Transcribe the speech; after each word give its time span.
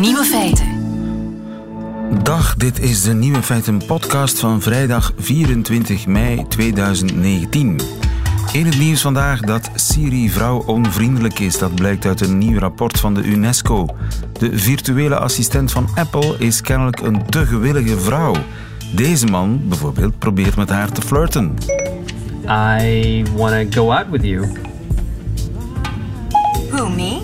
Nieuwe 0.00 0.24
feiten. 0.24 0.66
Dag, 2.22 2.54
dit 2.54 2.80
is 2.80 3.02
de 3.02 3.14
Nieuwe 3.14 3.42
Feiten 3.42 3.86
podcast 3.86 4.38
van 4.38 4.62
vrijdag 4.62 5.12
24 5.16 6.06
mei 6.06 6.44
2019. 6.48 7.80
In 8.52 8.66
het 8.66 8.78
nieuws 8.78 9.00
vandaag 9.00 9.40
dat 9.40 9.70
Siri 9.74 10.30
vrouwonvriendelijk 10.30 11.38
is. 11.38 11.58
Dat 11.58 11.74
blijkt 11.74 12.04
uit 12.04 12.20
een 12.20 12.38
nieuw 12.38 12.58
rapport 12.58 13.00
van 13.00 13.14
de 13.14 13.22
UNESCO. 13.22 13.86
De 14.32 14.58
virtuele 14.58 15.18
assistent 15.18 15.72
van 15.72 15.88
Apple 15.94 16.34
is 16.38 16.60
kennelijk 16.60 17.00
een 17.00 17.26
te 17.26 17.46
gewillige 17.46 17.98
vrouw. 17.98 18.34
Deze 18.94 19.26
man 19.26 19.60
bijvoorbeeld 19.68 20.18
probeert 20.18 20.56
met 20.56 20.68
haar 20.68 20.92
te 20.92 21.02
flirten. 21.02 21.54
I 22.48 23.24
want 23.36 23.72
to 23.72 23.82
go 23.82 23.92
out 23.92 24.06
with 24.10 24.22
you. 24.22 24.52
Who, 26.70 26.88
me? 26.88 27.20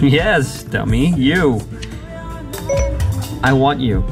Yes, 0.00 0.64
dummy, 0.70 1.14
you. 1.16 1.60
I 3.42 3.52
want 3.52 3.80
you. 3.80 4.04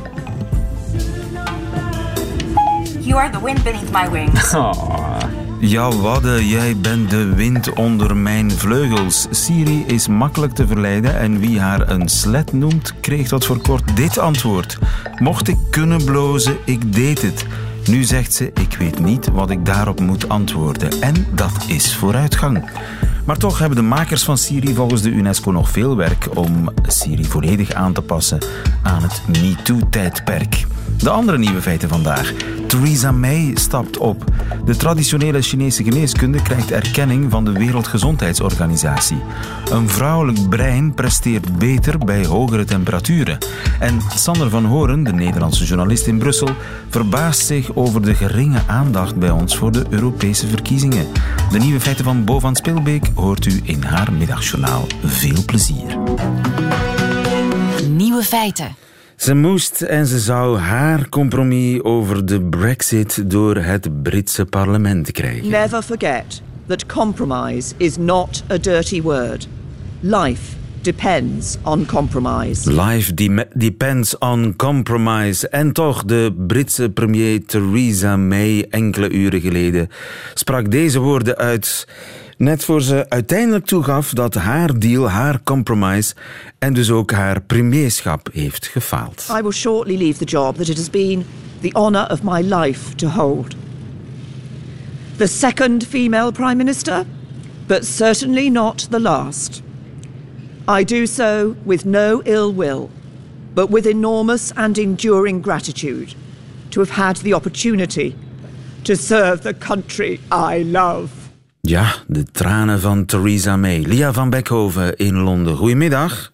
You 3.00 3.18
are 3.18 3.30
the 3.30 3.40
wind 3.42 3.62
beneath 3.64 3.92
my 3.92 4.08
wings. 4.10 4.54
Aww. 4.54 5.18
Ja, 5.60 5.90
Wadde, 5.90 6.48
jij 6.48 6.76
bent 6.76 7.10
de 7.10 7.34
wind 7.34 7.72
onder 7.72 8.16
mijn 8.16 8.50
vleugels. 8.50 9.26
Siri 9.30 9.84
is 9.86 10.08
makkelijk 10.08 10.52
te 10.52 10.66
verleiden 10.66 11.18
en 11.18 11.38
wie 11.38 11.60
haar 11.60 11.90
een 11.90 12.08
slet 12.08 12.52
noemt, 12.52 12.94
kreeg 13.00 13.28
tot 13.28 13.44
voor 13.46 13.60
kort 13.60 13.96
dit 13.96 14.18
antwoord. 14.18 14.78
Mocht 15.18 15.48
ik 15.48 15.56
kunnen 15.70 16.04
blozen, 16.04 16.56
ik 16.64 16.92
deed 16.92 17.22
het. 17.22 17.46
Nu 17.86 18.02
zegt 18.04 18.34
ze, 18.34 18.50
ik 18.54 18.76
weet 18.78 18.98
niet 18.98 19.28
wat 19.28 19.50
ik 19.50 19.66
daarop 19.66 20.00
moet 20.00 20.28
antwoorden. 20.28 20.90
En 21.00 21.26
dat 21.34 21.64
is 21.66 21.94
vooruitgang. 21.94 22.70
Maar 23.28 23.36
toch 23.36 23.58
hebben 23.58 23.76
de 23.76 23.84
makers 23.84 24.24
van 24.24 24.38
Siri 24.38 24.74
volgens 24.74 25.02
de 25.02 25.10
UNESCO 25.10 25.50
nog 25.50 25.70
veel 25.70 25.96
werk 25.96 26.36
om 26.36 26.68
Siri 26.82 27.24
volledig 27.24 27.72
aan 27.72 27.92
te 27.92 28.02
passen 28.02 28.38
aan 28.82 29.02
het 29.02 29.22
MeToo-tijdperk. 29.40 30.66
De 30.96 31.10
andere 31.10 31.38
nieuwe 31.38 31.62
feiten 31.62 31.88
vandaag. 31.88 32.32
Theresa 32.66 33.12
May 33.12 33.50
stapt 33.54 33.96
op. 33.96 34.24
De 34.64 34.76
traditionele 34.76 35.42
Chinese 35.42 35.84
geneeskunde 35.84 36.42
krijgt 36.42 36.70
erkenning 36.70 37.30
van 37.30 37.44
de 37.44 37.52
Wereldgezondheidsorganisatie. 37.52 39.22
Een 39.70 39.88
vrouwelijk 39.88 40.48
brein 40.48 40.94
presteert 40.94 41.58
beter 41.58 41.98
bij 41.98 42.26
hogere 42.26 42.64
temperaturen. 42.64 43.38
En 43.80 44.00
Sander 44.14 44.50
van 44.50 44.64
Horen, 44.64 45.04
de 45.04 45.12
Nederlandse 45.12 45.64
journalist 45.64 46.06
in 46.06 46.18
Brussel, 46.18 46.48
verbaast 46.88 47.46
zich 47.46 47.74
over 47.74 48.02
de 48.02 48.14
geringe 48.14 48.60
aandacht 48.66 49.16
bij 49.16 49.30
ons 49.30 49.56
voor 49.56 49.72
de 49.72 49.84
Europese 49.90 50.46
verkiezingen. 50.46 51.06
De 51.50 51.58
nieuwe 51.58 51.80
feiten 51.80 52.04
van 52.04 52.24
Bo 52.24 52.38
van 52.38 52.56
hoort 53.14 53.46
u 53.46 53.60
in 53.62 53.82
haar 53.82 54.12
middagjournaal. 54.12 54.86
Veel 55.04 55.44
plezier. 55.44 55.98
Nieuwe 57.88 58.22
feiten. 58.22 58.76
Ze 59.18 59.34
moest 59.34 59.82
en 59.82 60.06
ze 60.06 60.18
zou 60.18 60.58
haar 60.58 61.08
compromis 61.08 61.82
over 61.82 62.26
de 62.26 62.40
Brexit 62.42 63.30
door 63.30 63.56
het 63.56 64.02
Britse 64.02 64.44
parlement 64.44 65.12
krijgen. 65.12 65.48
Never 65.50 65.82
forget 65.82 66.42
that 66.66 66.86
compromise 66.86 67.74
is 67.76 67.96
not 67.96 68.44
a 68.50 68.56
dirty 68.56 69.02
word. 69.02 69.48
Life 70.00 70.56
depends 70.82 71.56
on 71.62 71.86
compromise. 71.86 72.72
Life 72.82 73.14
de- 73.14 73.46
depends 73.54 74.18
on 74.18 74.54
compromise. 74.56 75.48
En 75.48 75.72
toch, 75.72 76.04
de 76.04 76.34
Britse 76.46 76.90
premier 76.90 77.44
Theresa 77.46 78.16
May 78.16 78.66
enkele 78.70 79.10
uren 79.10 79.40
geleden 79.40 79.88
sprak 80.34 80.70
deze 80.70 80.98
woorden 80.98 81.36
uit. 81.36 81.86
Net 82.38 82.64
voor 82.64 82.82
ze 82.82 83.06
uiteindelijk 83.08 83.66
toegaf 83.66 84.12
dat 84.12 84.34
haar 84.34 84.78
deal, 84.78 85.10
haar 85.10 85.40
compromise 85.44 86.14
en 86.58 86.72
dus 86.72 86.90
ook 86.90 87.10
haar 87.10 87.40
premierschap 87.40 88.28
heeft 88.32 88.66
gefaald. 88.66 89.26
I 89.38 89.42
will 89.42 89.52
shortly 89.52 89.96
leave 89.96 90.18
the 90.18 90.24
job 90.24 90.56
that 90.56 90.68
it 90.68 90.76
has 90.76 90.90
been 90.90 91.26
the 91.60 91.70
honour 91.72 92.10
of 92.10 92.22
my 92.22 92.40
life 92.54 92.94
to 92.94 93.08
hold. 93.08 93.56
The 95.16 95.26
second 95.26 95.86
female 95.86 96.32
Prime 96.32 96.54
Minister, 96.54 97.04
but 97.66 97.84
certainly 97.84 98.48
not 98.50 98.90
the 98.90 99.00
last. 99.00 99.62
I 100.80 100.84
do 100.84 101.06
so 101.06 101.54
with 101.64 101.84
no 101.84 102.20
ill 102.24 102.54
will, 102.54 102.90
but 103.54 103.70
with 103.70 103.86
enormous 103.86 104.52
and 104.54 104.78
enduring 104.78 105.42
gratitude 105.42 106.14
to 106.68 106.80
have 106.80 106.90
had 106.90 107.16
the 107.16 107.34
opportunity 107.34 108.14
to 108.82 108.94
serve 108.94 109.40
the 109.42 109.54
country 109.54 110.20
I 110.30 110.62
love. 110.62 111.17
Ja, 111.68 111.94
de 112.06 112.24
tranen 112.32 112.80
van 112.80 113.04
Theresa 113.04 113.56
May. 113.56 113.78
Lia 113.78 114.12
van 114.12 114.30
Beckhoven 114.30 114.96
in 114.96 115.14
Londen. 115.14 115.56
Goedemiddag. 115.56 116.32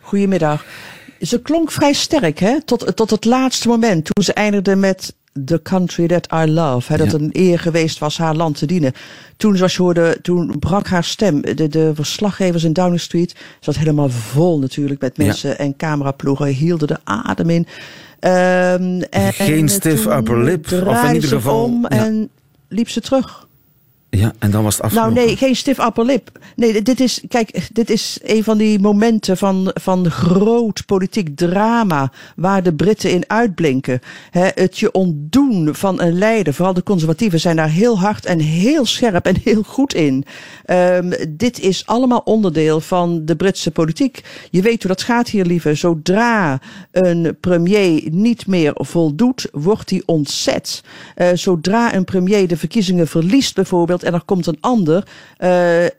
Goedemiddag. 0.00 0.64
Ze 1.20 1.40
klonk 1.42 1.70
vrij 1.70 1.92
sterk, 1.92 2.38
hè? 2.38 2.62
Tot, 2.64 2.96
tot 2.96 3.10
het 3.10 3.24
laatste 3.24 3.68
moment. 3.68 4.04
Toen 4.04 4.24
ze 4.24 4.32
eindigde 4.32 4.76
met 4.76 5.14
The 5.44 5.60
Country 5.62 6.06
That 6.06 6.28
I 6.34 6.50
Love. 6.50 6.92
Hè? 6.92 6.98
Dat 6.98 7.06
Ja. 7.06 7.12
het 7.12 7.22
een 7.22 7.30
eer 7.32 7.58
geweest 7.58 7.98
was 7.98 8.18
haar 8.18 8.34
land 8.34 8.58
te 8.58 8.66
dienen. 8.66 8.92
Toen, 9.36 9.56
zoals 9.56 9.76
je 9.76 9.82
hoorde, 9.82 10.18
toen 10.22 10.58
brak 10.58 10.86
haar 10.86 11.04
stem. 11.04 11.40
De, 11.40 11.68
de 11.68 11.90
verslaggevers 11.94 12.64
in 12.64 12.72
Downing 12.72 13.00
Street 13.00 13.34
zat 13.60 13.76
helemaal 13.76 14.08
vol 14.08 14.58
natuurlijk 14.58 15.00
met 15.00 15.16
mensen 15.16 15.58
en 15.58 15.76
cameraploegen. 15.76 16.46
Hielden 16.46 16.88
de 16.88 16.98
adem 17.04 17.50
in. 17.50 17.66
Ehm, 18.20 19.00
en, 19.10 19.32
Geen 19.32 19.58
en 19.60 19.68
stiff 19.68 20.06
upper 20.06 20.42
lip, 20.42 20.72
of 20.86 21.04
in 21.04 21.14
ieder 21.14 21.28
geval- 21.28 21.64
om 21.64 21.86
ja. 21.88 22.04
en 22.04 22.28
liep 22.68 22.88
ze 22.88 23.00
terug. 23.00 23.50
Ja, 24.16 24.32
en 24.38 24.50
dan 24.50 24.62
was 24.62 24.74
het 24.74 24.84
afgelopen. 24.84 25.14
Nou 25.14 25.26
nee, 25.26 25.36
geen 25.36 25.56
stif 25.56 25.78
upper 25.78 26.04
lip. 26.04 26.30
Nee, 26.56 26.82
dit 26.82 27.00
is, 27.00 27.22
kijk, 27.28 27.68
dit 27.72 27.90
is 27.90 28.18
een 28.22 28.44
van 28.44 28.58
die 28.58 28.78
momenten 28.78 29.36
van, 29.36 29.70
van 29.74 30.10
groot 30.10 30.86
politiek 30.86 31.36
drama 31.36 32.12
waar 32.36 32.62
de 32.62 32.74
Britten 32.74 33.10
in 33.10 33.24
uitblinken. 33.26 34.00
Hè, 34.30 34.48
het 34.54 34.78
je 34.78 34.92
ontdoen 34.92 35.74
van 35.74 36.00
een 36.00 36.18
leider, 36.18 36.54
vooral 36.54 36.74
de 36.74 36.82
conservatieven 36.82 37.40
zijn 37.40 37.56
daar 37.56 37.68
heel 37.68 37.98
hard 37.98 38.26
en 38.26 38.38
heel 38.38 38.86
scherp 38.86 39.26
en 39.26 39.36
heel 39.44 39.62
goed 39.62 39.94
in. 39.94 40.24
Ehm, 40.64 41.12
dit 41.28 41.60
is 41.60 41.86
allemaal 41.86 42.22
onderdeel 42.24 42.80
van 42.80 43.24
de 43.24 43.36
Britse 43.36 43.70
politiek. 43.70 44.22
Je 44.50 44.62
weet 44.62 44.82
hoe 44.82 44.92
dat 44.92 45.02
gaat 45.02 45.28
hier, 45.28 45.44
lieve. 45.44 45.74
Zodra 45.74 46.60
een 46.90 47.36
premier 47.40 48.02
niet 48.10 48.46
meer 48.46 48.72
voldoet, 48.74 49.48
wordt 49.52 49.90
hij 49.90 50.02
ontzet. 50.06 50.82
Eh, 51.14 51.28
zodra 51.34 51.94
een 51.94 52.04
premier 52.04 52.48
de 52.48 52.56
verkiezingen 52.56 53.08
verliest 53.08 53.54
bijvoorbeeld 53.54 54.00
en 54.02 54.14
er 54.14 54.24
komt 54.24 54.46
een 54.46 54.58
ander, 54.60 55.06
eh, 55.36 55.50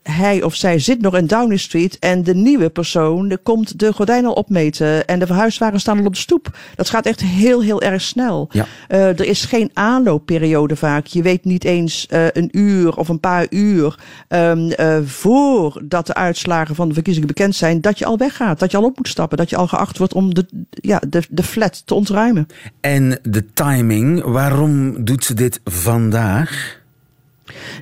hij 0.04 0.42
of 0.44 0.56
zij 0.56 0.80
zit 0.80 1.02
nog 1.02 1.18
in 1.18 1.28
Downing 1.28 1.60
Street 1.60 2.00
en 2.00 2.24
de 2.24 2.36
nieuwe 2.36 2.70
persoon 2.70 3.28
de 3.28 3.38
komt 3.38 3.80
de 3.80 3.94
gordijn 3.94 4.26
al 4.26 4.34
opmeten 4.34 5.08
en 5.08 5.20
de 5.20 5.26
verhuiswagens 5.26 5.82
staan 5.82 6.00
al 6.00 6.06
op 6.06 6.14
de 6.14 6.20
stoep. 6.20 6.58
Dat 6.76 6.90
gaat 6.90 7.06
echt 7.06 7.22
heel, 7.22 7.62
heel 7.62 7.82
erg 7.82 8.02
snel. 8.02 8.50
Ja. 8.52 8.66
Eh, 8.88 9.08
er 9.08 9.26
is 9.26 9.46
geen 9.46 9.70
aanloopperiode 9.74 10.76
vaak. 10.76 11.06
Je 11.06 11.22
weet 11.22 11.46
niet 11.46 11.64
eens 11.64 12.08
eh, 12.08 12.26
een 12.32 12.50
uur 12.52 12.98
of 12.98 13.10
een 13.10 13.20
paar 13.20 13.46
uur 13.50 14.00
eh, 14.28 14.98
voordat 15.06 16.08
de 16.08 16.14
uitslagen 16.14 16.76
van 16.76 16.88
de 16.88 16.94
verkiezingen 16.94 17.28
bekend 17.28 17.56
zijn, 17.56 17.82
dat 17.82 18.00
je 18.00 18.06
al 18.06 18.18
weggaat, 18.18 18.60
dat 18.60 18.72
je 18.72 18.78
al 18.78 18.84
op 18.84 18.98
moet 18.98 19.08
stappen, 19.08 19.38
dat 19.38 19.50
je 19.50 19.56
al 19.56 19.68
geacht 19.68 19.98
wordt 19.98 20.14
om 20.14 20.34
de, 20.34 20.46
ja, 20.70 21.02
de, 21.10 21.22
de 21.30 21.44
flat 21.44 21.82
te 21.86 21.94
ontruimen. 21.94 22.48
En 22.82 23.20
de 23.22 23.54
timing, 23.54 24.24
waarom 24.24 25.06
doet 25.06 25.24
ze 25.24 25.34
dit 25.34 25.60
vandaag? 25.64 26.82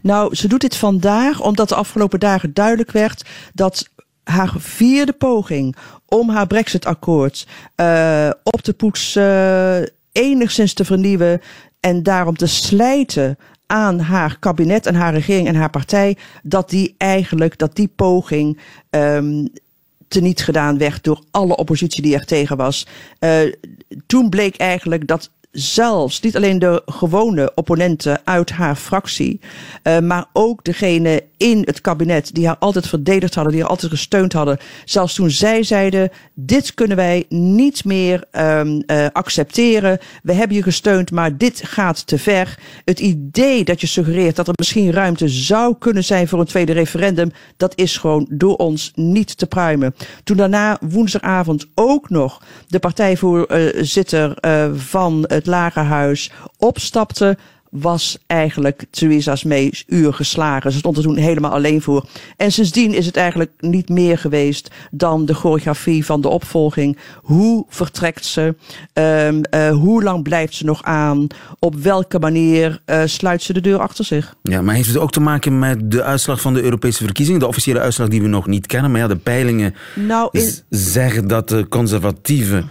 Nou, 0.01 0.35
ze 0.35 0.47
doet 0.47 0.61
dit 0.61 0.75
vandaag 0.75 1.41
omdat 1.41 1.69
de 1.69 1.75
afgelopen 1.75 2.19
dagen 2.19 2.53
duidelijk 2.53 2.91
werd 2.91 3.25
dat 3.53 3.89
haar 4.23 4.53
vierde 4.57 5.13
poging 5.13 5.75
om 6.05 6.29
haar 6.29 6.47
Brexit-akkoord 6.47 7.47
eh, 7.75 8.29
op 8.43 8.61
te 8.61 8.73
poetsen, 8.73 9.91
enigszins 10.11 10.73
te 10.73 10.85
vernieuwen 10.85 11.41
en 11.79 12.03
daarom 12.03 12.35
te 12.35 12.47
slijten 12.47 13.37
aan 13.65 13.99
haar 13.99 14.37
kabinet 14.39 14.85
en 14.85 14.95
haar 14.95 15.13
regering 15.13 15.47
en 15.47 15.55
haar 15.55 15.69
partij, 15.69 16.17
dat 16.43 16.69
die 16.69 16.95
eigenlijk, 16.97 17.57
dat 17.57 17.75
die 17.75 17.91
poging 17.95 18.59
ehm 18.89 19.45
teniet 20.11 20.41
gedaan 20.41 20.77
werd 20.77 21.03
door 21.03 21.23
alle 21.31 21.55
oppositie 21.55 22.01
die 22.01 22.15
er 22.15 22.25
tegen 22.25 22.57
was. 22.57 22.87
Eh, 23.19 23.39
toen 24.05 24.29
bleek 24.29 24.55
eigenlijk 24.57 25.07
dat 25.07 25.29
zelfs 25.51 26.21
niet 26.21 26.35
alleen 26.35 26.59
de 26.59 26.81
gewone 26.85 27.51
opponenten 27.55 28.21
uit 28.23 28.49
haar 28.49 28.75
fractie, 28.75 29.39
eh, 29.83 29.99
maar 29.99 30.25
ook 30.33 30.63
degene 30.63 31.23
in 31.37 31.61
het 31.65 31.81
kabinet 31.81 32.33
die 32.35 32.47
haar 32.47 32.57
altijd 32.59 32.87
verdedigd 32.87 33.35
hadden, 33.35 33.53
die 33.53 33.61
haar 33.61 33.69
altijd 33.69 33.91
gesteund 33.91 34.33
hadden, 34.33 34.57
zelfs 34.85 35.13
toen 35.13 35.29
zij 35.29 35.63
zeiden: 35.63 36.09
dit 36.33 36.73
kunnen 36.73 36.97
wij 36.97 37.25
niet 37.29 37.85
meer 37.85 38.23
ehm, 38.31 38.81
eh, 38.85 39.05
accepteren. 39.11 39.99
We 40.23 40.33
hebben 40.33 40.57
je 40.57 40.63
gesteund, 40.63 41.11
maar 41.11 41.37
dit 41.37 41.61
gaat 41.65 42.07
te 42.07 42.17
ver. 42.17 42.59
Het 42.85 42.99
idee 42.99 43.63
dat 43.63 43.81
je 43.81 43.87
suggereert 43.87 44.35
dat 44.35 44.47
er 44.47 44.53
misschien 44.57 44.91
ruimte 44.91 45.27
zou 45.27 45.75
kunnen 45.79 46.03
zijn 46.03 46.27
voor 46.27 46.39
een 46.39 46.45
tweede 46.45 46.73
referendum, 46.73 47.31
dat 47.57 47.73
is 47.75 47.97
gewoon 47.97 48.27
door 48.29 48.55
ons 48.55 48.91
niet 48.95 49.37
te 49.37 49.45
pruimen. 49.45 49.95
Toen 50.23 50.37
daarna 50.37 50.77
woensdagavond 50.81 51.65
ook 51.75 52.09
nog 52.09 52.41
de 52.67 52.79
partijvoorzitter 52.79 54.37
eh, 54.37 54.69
van 54.75 55.25
het 55.41 55.49
Lagerhuis 55.49 56.31
opstapte 56.57 57.37
was 57.71 58.17
eigenlijk 58.27 58.85
Theresa's 58.89 59.43
May 59.43 59.73
uur 59.87 60.13
geslagen. 60.13 60.71
Ze 60.71 60.77
stond 60.77 60.97
er 60.97 61.03
toen 61.03 61.17
helemaal 61.17 61.51
alleen 61.51 61.81
voor. 61.81 62.05
En 62.37 62.51
sindsdien 62.51 62.93
is 62.93 63.05
het 63.05 63.15
eigenlijk 63.15 63.51
niet 63.59 63.89
meer 63.89 64.17
geweest 64.17 64.71
dan 64.91 65.25
de 65.25 65.33
choreografie 65.33 66.05
van 66.05 66.21
de 66.21 66.27
opvolging. 66.27 66.97
Hoe 67.15 67.65
vertrekt 67.69 68.25
ze? 68.25 68.55
Um, 68.93 69.41
uh, 69.55 69.69
hoe 69.69 70.03
lang 70.03 70.23
blijft 70.23 70.55
ze 70.55 70.65
nog 70.65 70.83
aan? 70.83 71.27
Op 71.59 71.75
welke 71.75 72.19
manier 72.19 72.81
uh, 72.85 73.01
sluit 73.05 73.41
ze 73.41 73.53
de 73.53 73.61
deur 73.61 73.79
achter 73.79 74.05
zich? 74.05 74.35
Ja, 74.43 74.61
maar 74.61 74.75
heeft 74.75 74.87
het 74.87 74.97
ook 74.97 75.11
te 75.11 75.21
maken 75.21 75.59
met 75.59 75.91
de 75.91 76.03
uitslag 76.03 76.41
van 76.41 76.53
de 76.53 76.63
Europese 76.63 77.03
verkiezingen? 77.03 77.39
De 77.39 77.47
officiële 77.47 77.79
uitslag 77.79 78.07
die 78.07 78.21
we 78.21 78.27
nog 78.27 78.47
niet 78.47 78.67
kennen. 78.67 78.91
Maar 78.91 79.01
ja, 79.01 79.07
de 79.07 79.15
peilingen 79.15 79.75
nou, 79.95 80.29
in... 80.31 80.51
zeggen 80.69 81.27
dat 81.27 81.49
de 81.49 81.67
conservatieven 81.67 82.69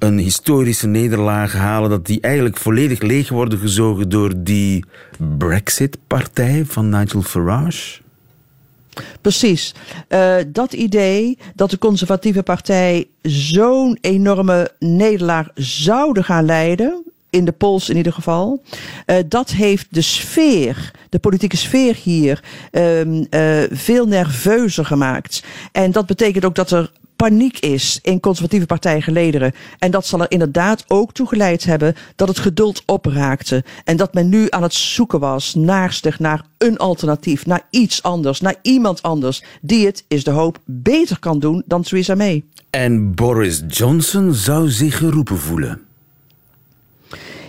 een 0.00 0.18
historische 0.18 0.86
nederlaag 0.86 1.52
halen, 1.52 1.90
dat 1.90 2.06
die 2.06 2.20
eigenlijk 2.20 2.56
volledig 2.56 3.00
leeg 3.00 3.28
worden 3.28 3.58
gezogen 3.58 4.08
door 4.08 4.32
die 4.36 4.84
Brexit-partij 5.38 6.64
van 6.66 6.88
Nigel 6.88 7.22
Farage? 7.22 8.00
Precies. 9.20 9.74
Uh, 10.08 10.34
dat 10.46 10.72
idee 10.72 11.38
dat 11.54 11.70
de 11.70 11.78
conservatieve 11.78 12.42
partij 12.42 13.06
zo'n 13.22 13.98
enorme 14.00 14.70
nederlaag 14.78 15.48
zouden 15.54 16.24
gaan 16.24 16.44
leiden, 16.44 17.04
in 17.30 17.44
de 17.44 17.52
pols 17.52 17.88
in 17.88 17.96
ieder 17.96 18.12
geval. 18.12 18.62
Uh, 19.06 19.16
dat 19.26 19.50
heeft 19.50 19.86
de 19.90 20.00
sfeer, 20.00 20.90
de 21.08 21.18
politieke 21.18 21.56
sfeer 21.56 21.96
hier, 22.02 22.42
uh, 22.72 23.04
uh, 23.04 23.22
veel 23.70 24.06
nerveuzer 24.06 24.84
gemaakt. 24.84 25.44
En 25.72 25.92
dat 25.92 26.06
betekent 26.06 26.44
ook 26.44 26.54
dat 26.54 26.70
er 26.70 26.90
paniek 27.20 27.58
is 27.58 27.98
in 28.02 28.20
conservatieve 28.20 28.66
partijgelederen. 28.66 29.52
En 29.78 29.90
dat 29.90 30.06
zal 30.06 30.20
er 30.20 30.30
inderdaad 30.30 30.84
ook 30.88 31.12
toe 31.12 31.28
geleid 31.28 31.64
hebben 31.64 31.94
dat 32.16 32.28
het 32.28 32.38
geduld 32.38 32.82
opraakte. 32.86 33.64
En 33.84 33.96
dat 33.96 34.14
men 34.14 34.28
nu 34.28 34.46
aan 34.48 34.62
het 34.62 34.74
zoeken 34.74 35.20
was, 35.20 35.54
naarstig, 35.54 36.18
naar 36.18 36.44
een 36.58 36.76
alternatief, 36.76 37.46
naar 37.46 37.66
iets 37.70 38.02
anders, 38.02 38.40
naar 38.40 38.54
iemand 38.62 39.02
anders 39.02 39.42
die 39.60 39.86
het, 39.86 40.04
is 40.08 40.24
de 40.24 40.30
hoop, 40.30 40.58
beter 40.64 41.18
kan 41.18 41.38
doen 41.38 41.62
dan 41.66 41.82
Theresa 41.82 42.14
May. 42.14 42.44
En 42.70 43.14
Boris 43.14 43.62
Johnson 43.68 44.34
zou 44.34 44.68
zich 44.68 44.96
geroepen 44.96 45.38
voelen. 45.38 45.89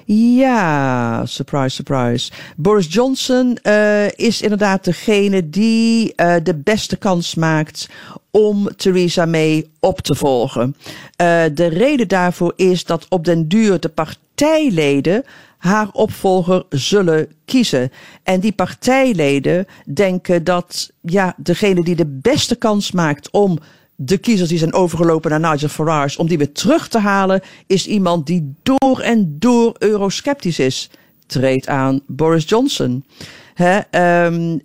Ja, 0.05 1.25
surprise, 1.25 1.69
surprise. 1.69 2.31
Boris 2.57 2.93
Johnson 2.93 3.57
uh, 3.63 4.07
is 4.09 4.41
inderdaad 4.41 4.83
degene 4.83 5.49
die 5.49 6.13
uh, 6.15 6.35
de 6.43 6.55
beste 6.55 6.97
kans 6.97 7.35
maakt 7.35 7.89
om 8.31 8.69
Theresa 8.75 9.25
May 9.25 9.65
op 9.79 10.01
te 10.01 10.15
volgen. 10.15 10.75
Uh, 11.21 11.43
de 11.53 11.65
reden 11.65 12.07
daarvoor 12.07 12.53
is 12.55 12.85
dat 12.85 13.05
op 13.09 13.25
den 13.25 13.47
duur 13.47 13.79
de 13.79 13.89
partijleden 13.89 15.23
haar 15.57 15.89
opvolger 15.91 16.63
zullen 16.69 17.27
kiezen. 17.45 17.91
En 18.23 18.39
die 18.39 18.51
partijleden 18.51 19.65
denken 19.93 20.43
dat 20.43 20.91
ja, 21.01 21.33
degene 21.37 21.83
die 21.83 21.95
de 21.95 22.19
beste 22.21 22.55
kans 22.55 22.91
maakt 22.91 23.31
om 23.31 23.59
de 24.03 24.17
kiezers 24.17 24.49
die 24.49 24.57
zijn 24.57 24.73
overgelopen 24.73 25.29
naar 25.29 25.51
Nigel 25.51 25.67
Farage, 25.67 26.17
om 26.17 26.27
die 26.27 26.37
weer 26.37 26.51
terug 26.51 26.87
te 26.87 26.99
halen, 26.99 27.41
is 27.67 27.87
iemand 27.87 28.25
die 28.25 28.53
door 28.63 28.99
en 28.99 29.35
door 29.39 29.75
eurosceptisch 29.79 30.59
is. 30.59 30.89
Treed 31.25 31.67
aan 31.67 32.01
Boris 32.07 32.49
Johnson. 32.49 33.05
Um, 33.91 34.61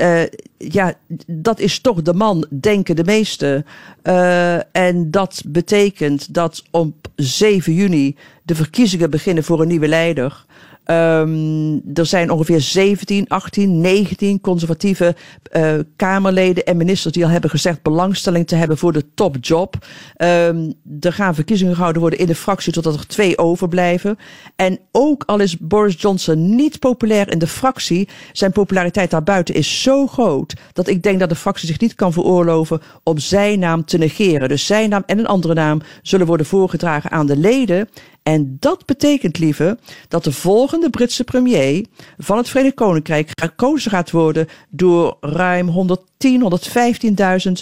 uh, 0.00 0.22
ja, 0.58 0.94
dat 1.26 1.60
is 1.60 1.80
toch 1.80 2.02
de 2.02 2.14
man, 2.14 2.46
denken 2.60 2.96
de 2.96 3.04
meesten. 3.04 3.66
Uh, 4.02 4.76
en 4.76 5.10
dat 5.10 5.42
betekent 5.46 6.34
dat 6.34 6.62
op 6.70 6.94
7 7.16 7.74
juni 7.74 8.16
de 8.42 8.54
verkiezingen 8.54 9.10
beginnen 9.10 9.44
voor 9.44 9.60
een 9.60 9.68
nieuwe 9.68 9.88
leider. 9.88 10.44
Um, 10.90 11.82
er 11.94 12.06
zijn 12.06 12.30
ongeveer 12.30 12.60
17, 12.60 13.28
18, 13.28 13.80
19 13.80 14.40
conservatieve 14.40 15.16
uh, 15.52 15.72
Kamerleden 15.96 16.64
en 16.64 16.76
ministers 16.76 17.14
die 17.14 17.24
al 17.24 17.30
hebben 17.30 17.50
gezegd 17.50 17.82
belangstelling 17.82 18.46
te 18.46 18.54
hebben 18.54 18.78
voor 18.78 18.92
de 18.92 19.14
topjob. 19.14 19.74
Um, 20.16 20.74
er 21.00 21.12
gaan 21.12 21.34
verkiezingen 21.34 21.74
gehouden 21.74 22.00
worden 22.00 22.18
in 22.18 22.26
de 22.26 22.34
fractie 22.34 22.72
totdat 22.72 22.94
er 22.94 23.06
twee 23.06 23.38
overblijven. 23.38 24.18
En 24.56 24.78
ook 24.92 25.22
al 25.26 25.40
is 25.40 25.56
Boris 25.58 26.00
Johnson 26.00 26.56
niet 26.56 26.78
populair 26.78 27.32
in 27.32 27.38
de 27.38 27.46
fractie, 27.46 28.08
zijn 28.32 28.52
populariteit 28.52 29.10
daarbuiten 29.10 29.54
is 29.54 29.82
zo 29.82 30.06
groot 30.06 30.54
dat 30.72 30.88
ik 30.88 31.02
denk 31.02 31.20
dat 31.20 31.28
de 31.28 31.34
fractie 31.34 31.68
zich 31.68 31.80
niet 31.80 31.94
kan 31.94 32.12
veroorloven 32.12 32.80
om 33.02 33.18
zijn 33.18 33.58
naam 33.58 33.84
te 33.84 33.98
negeren. 33.98 34.48
Dus 34.48 34.66
zijn 34.66 34.90
naam 34.90 35.02
en 35.06 35.18
een 35.18 35.26
andere 35.26 35.54
naam 35.54 35.82
zullen 36.02 36.26
worden 36.26 36.46
voorgedragen 36.46 37.10
aan 37.10 37.26
de 37.26 37.36
leden. 37.36 37.88
En 38.30 38.56
dat 38.60 38.86
betekent, 38.86 39.38
lieve, 39.38 39.78
dat 40.08 40.24
de 40.24 40.32
volgende 40.32 40.90
Britse 40.90 41.24
premier 41.24 41.86
van 42.18 42.36
het 42.36 42.48
Verenigd 42.48 42.74
Koninkrijk 42.74 43.30
gekozen 43.40 43.90
gaat 43.90 44.10
worden 44.10 44.48
door 44.68 45.16
ruim 45.20 45.68
110, 45.68 46.60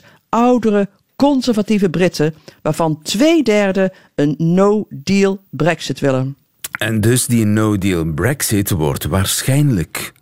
115.000 0.01 0.07
oudere 0.29 0.89
conservatieve 1.17 1.91
Britten, 1.91 2.35
waarvan 2.63 3.03
twee 3.03 3.43
derde 3.43 3.93
een 4.15 4.35
no-deal 4.39 5.41
Brexit 5.51 6.01
willen. 6.01 6.37
En 6.79 7.01
dus 7.01 7.27
die 7.27 7.45
no-deal 7.45 8.05
Brexit 8.05 8.71
wordt 8.71 9.05
waarschijnlijk. 9.05 10.13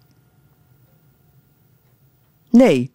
Nee, 2.50 2.90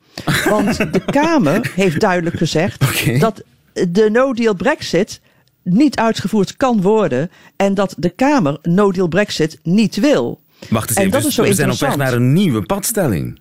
want 0.45 0.77
de 0.77 1.01
Kamer 1.19 1.71
heeft 1.75 1.99
duidelijk 1.99 2.35
gezegd 2.35 2.83
okay. 2.83 3.19
dat 3.19 3.43
de 3.73 4.09
no-deal 4.11 4.55
Brexit 4.55 5.21
niet 5.63 5.95
uitgevoerd 5.95 6.57
kan 6.57 6.81
worden 6.81 7.31
en 7.55 7.73
dat 7.73 7.95
de 7.97 8.09
Kamer 8.09 8.59
no 8.61 8.91
deal 8.91 9.07
Brexit 9.07 9.59
niet 9.63 9.95
wil. 9.95 10.41
Wacht 10.69 10.89
eens 10.89 10.97
even, 10.97 11.21
dus 11.21 11.35
we 11.35 11.53
zijn 11.53 11.71
op 11.71 11.77
weg 11.77 11.95
naar 11.95 12.13
een 12.13 12.33
nieuwe 12.33 12.61
padstelling. 12.61 13.39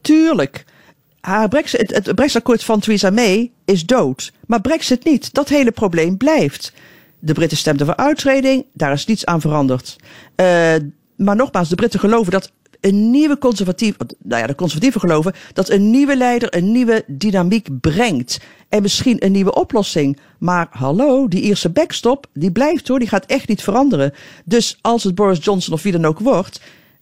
Tuurlijk. 0.00 0.64
Haar 1.20 1.48
Brexit, 1.48 1.94
het 1.94 2.14
Brexit-akkoord 2.14 2.64
van 2.64 2.80
Theresa 2.80 3.10
May 3.10 3.50
is 3.64 3.86
dood. 3.86 4.32
Maar 4.46 4.60
Brexit 4.60 5.04
niet. 5.04 5.34
Dat 5.34 5.48
hele 5.48 5.70
probleem 5.70 6.16
blijft. 6.16 6.72
De 7.18 7.32
Britten 7.32 7.58
stemden 7.58 7.86
voor 7.86 7.96
uittreding, 7.96 8.64
daar 8.72 8.92
is 8.92 9.06
niets 9.06 9.26
aan 9.26 9.40
veranderd. 9.40 9.96
Uh, 10.36 10.46
maar 11.16 11.36
nogmaals, 11.36 11.68
de 11.68 11.74
Britten 11.74 12.00
geloven 12.00 12.32
dat 12.32 12.52
een 12.84 13.10
nieuwe 13.10 13.38
conservatief, 13.38 13.96
nou 14.22 14.40
ja, 14.40 14.46
de 14.46 14.54
conservatieven 14.54 15.00
geloven 15.00 15.32
dat 15.52 15.70
een 15.70 15.90
nieuwe 15.90 16.16
leider 16.16 16.56
een 16.56 16.72
nieuwe 16.72 17.04
dynamiek 17.06 17.80
brengt. 17.80 18.40
En 18.68 18.82
misschien 18.82 19.24
een 19.24 19.32
nieuwe 19.32 19.54
oplossing. 19.54 20.18
Maar 20.38 20.66
hallo, 20.70 21.28
die 21.28 21.42
Ierse 21.42 21.70
backstop, 21.70 22.26
die 22.32 22.52
blijft 22.52 22.88
hoor, 22.88 22.98
die 22.98 23.08
gaat 23.08 23.26
echt 23.26 23.48
niet 23.48 23.62
veranderen. 23.62 24.12
Dus 24.44 24.78
als 24.80 25.04
het 25.04 25.14
Boris 25.14 25.44
Johnson 25.44 25.74
of 25.74 25.82
wie 25.82 25.92
dan 25.92 26.04
ook 26.04 26.18
wordt, 26.18 26.60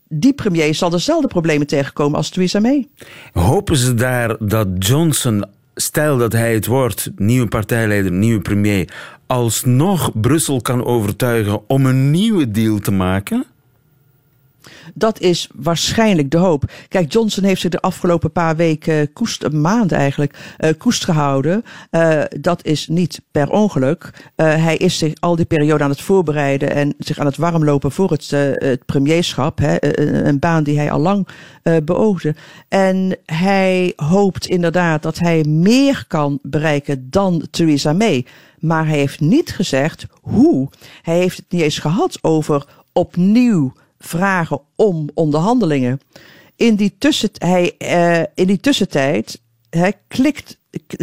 die 0.09 0.33
premier 0.33 0.75
zal 0.75 0.91
dezelfde 0.91 1.29
problemen 1.29 1.67
tegenkomen 1.67 2.17
als 2.17 2.29
Theresa 2.29 2.61
May. 2.61 2.89
Hopen 3.33 3.77
ze 3.77 3.95
daar 3.95 4.37
dat 4.39 4.69
Johnson, 4.79 5.45
stel 5.75 6.19
dat 6.19 6.33
hij 6.33 6.55
het 6.55 6.67
wordt, 6.67 7.11
nieuwe 7.17 7.49
partijleider, 7.49 8.13
nieuwe 8.13 8.41
premier, 8.41 8.93
alsnog 9.27 10.11
Brussel 10.21 10.61
kan 10.61 10.85
overtuigen 10.85 11.69
om 11.69 11.87
een 11.87 12.11
nieuwe 12.11 12.51
deal 12.51 12.79
te 12.79 12.93
maken? 12.93 13.47
Dat 14.95 15.21
is 15.21 15.49
waarschijnlijk 15.55 16.31
de 16.31 16.37
hoop. 16.37 16.71
Kijk, 16.89 17.13
Johnson 17.13 17.45
heeft 17.45 17.61
zich 17.61 17.71
de 17.71 17.81
afgelopen 17.81 18.33
paar 18.33 18.57
weken, 18.57 19.13
koest, 19.13 19.43
een 19.43 19.61
maand 19.61 19.93
eigenlijk, 19.93 20.55
uh, 20.59 20.71
koest 20.79 21.05
gehouden. 21.05 21.65
Uh, 21.91 22.23
dat 22.41 22.65
is 22.65 22.89
niet 22.89 23.21
per 23.31 23.51
ongeluk. 23.51 24.31
Hij 24.37 24.77
is 24.77 24.99
zich 24.99 25.13
al 25.21 25.37
die 25.37 25.45
periode 25.45 25.85
aan 25.85 25.91
het 25.91 26.01
voorbereiden 26.01 26.71
en 26.75 26.95
zich 26.99 27.19
aan 27.19 27.27
het 27.27 27.37
warmlopen 27.37 27.93
voor 27.93 28.11
het, 28.11 28.31
het 28.31 28.87
premierschap. 28.87 29.59
Hè, 29.59 29.77
een 30.27 30.39
baan 30.39 30.63
die 30.63 30.79
hij 30.79 30.91
al 30.91 31.01
lang 31.01 31.29
beoogde. 31.85 32.35
En 32.69 33.17
hij 33.27 33.93
hoopt 33.97 34.47
inderdaad 34.47 35.03
dat 35.03 35.19
hij 35.19 35.45
meer 35.45 36.05
kan 36.09 36.39
bereiken 36.43 37.07
dan 37.11 37.47
Theresa 37.51 37.93
May. 37.93 38.27
Maar 38.59 38.87
hij 38.87 38.99
heeft 38.99 39.21
niet 39.21 39.51
gezegd 39.51 40.07
hoe. 40.21 40.69
Hij 41.03 41.19
heeft 41.19 41.37
het 41.37 41.47
niet 41.49 41.63
eens 41.63 41.79
gehad 41.79 42.19
over 42.21 42.67
opnieuw 42.93 43.73
vragen 44.03 44.61
om 44.77 45.09
onderhandelingen. 45.15 46.01
In 46.57 46.75
die, 46.75 46.95
tussen, 46.99 47.31
hij, 47.39 47.75
uh, 47.79 48.25
in 48.35 48.47
die 48.47 48.61
tussentijd 48.61 49.41
hij 49.71 49.93
klikt, 50.09 50.59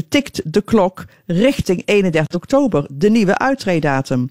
tikt 0.09 0.53
de 0.53 0.61
klok 0.61 1.05
richting 1.25 1.81
31 1.85 2.35
oktober, 2.35 2.85
de 2.91 3.09
nieuwe 3.09 3.37
uitreedatum. 3.37 4.29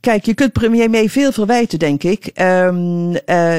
Kijk, 0.00 0.24
je 0.24 0.34
kunt 0.34 0.52
premier 0.52 0.90
May 0.90 1.08
veel 1.08 1.32
verwijten, 1.32 1.78
denk 1.78 2.02
ik. 2.02 2.30
Um, 2.40 3.10
uh, 3.10 3.18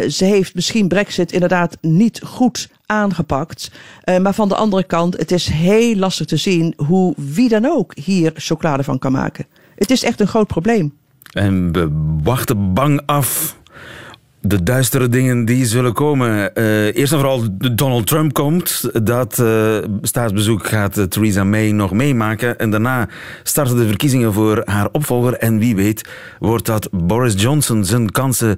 ze 0.09 0.25
heeft 0.25 0.55
misschien 0.55 0.87
Brexit 0.87 1.31
inderdaad 1.31 1.77
niet 1.81 2.21
goed 2.23 2.69
aangepakt. 2.85 3.71
Uh, 4.05 4.17
maar 4.17 4.33
van 4.33 4.47
de 4.47 4.55
andere 4.55 4.83
kant, 4.83 5.17
het 5.17 5.31
is 5.31 5.47
heel 5.47 5.95
lastig 5.95 6.25
te 6.25 6.37
zien 6.37 6.73
hoe 6.85 7.13
wie 7.17 7.49
dan 7.49 7.65
ook 7.65 7.95
hier 7.95 8.31
chocolade 8.35 8.83
van 8.83 8.99
kan 8.99 9.11
maken. 9.11 9.45
Het 9.75 9.91
is 9.91 10.03
echt 10.03 10.19
een 10.19 10.27
groot 10.27 10.47
probleem. 10.47 10.93
En 11.33 11.71
we 11.71 11.87
wachten 12.23 12.73
bang 12.73 13.01
af 13.05 13.57
De 14.41 14.63
duistere 14.63 15.09
dingen 15.09 15.45
die 15.45 15.65
zullen 15.65 15.93
komen. 15.93 16.51
Uh, 16.53 16.95
eerst 16.95 17.13
en 17.13 17.19
vooral 17.19 17.47
Donald 17.75 18.07
Trump 18.07 18.33
komt. 18.33 18.89
Dat 19.03 19.37
uh, 19.39 19.77
staatsbezoek 20.01 20.67
gaat 20.67 20.97
uh, 20.97 21.03
Theresa 21.03 21.43
May 21.43 21.71
nog 21.71 21.91
meemaken. 21.91 22.59
En 22.59 22.71
daarna 22.71 23.07
starten 23.43 23.77
de 23.77 23.87
verkiezingen 23.87 24.33
voor 24.33 24.61
haar 24.65 24.89
opvolger. 24.91 25.33
En 25.33 25.59
wie 25.59 25.75
weet 25.75 26.09
wordt 26.39 26.65
dat 26.65 26.89
Boris 26.91 27.41
Johnson. 27.41 27.85
Zijn 27.85 28.11
kansen 28.11 28.57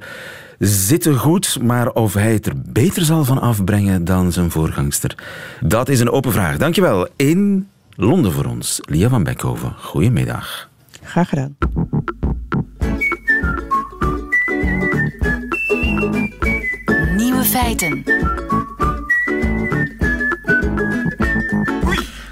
zitten 0.59 1.17
goed, 1.17 1.57
maar 1.61 1.89
of 1.91 2.13
hij 2.13 2.33
het 2.33 2.45
er 2.45 2.53
beter 2.65 3.03
zal 3.03 3.25
van 3.25 3.41
afbrengen 3.41 4.05
dan 4.05 4.31
zijn 4.31 4.51
voorgangster. 4.51 5.15
Dat 5.61 5.89
is 5.89 5.99
een 5.99 6.11
open 6.11 6.31
vraag. 6.31 6.57
Dankjewel. 6.57 7.07
In 7.15 7.67
Londen 7.95 8.31
voor 8.31 8.45
ons, 8.45 8.79
Lia 8.81 9.09
van 9.09 9.23
Beckhoven. 9.23 9.73
Goedemiddag. 9.77 10.69
Graag 11.03 11.29
gedaan. 11.29 11.57
Feiten. 17.69 18.03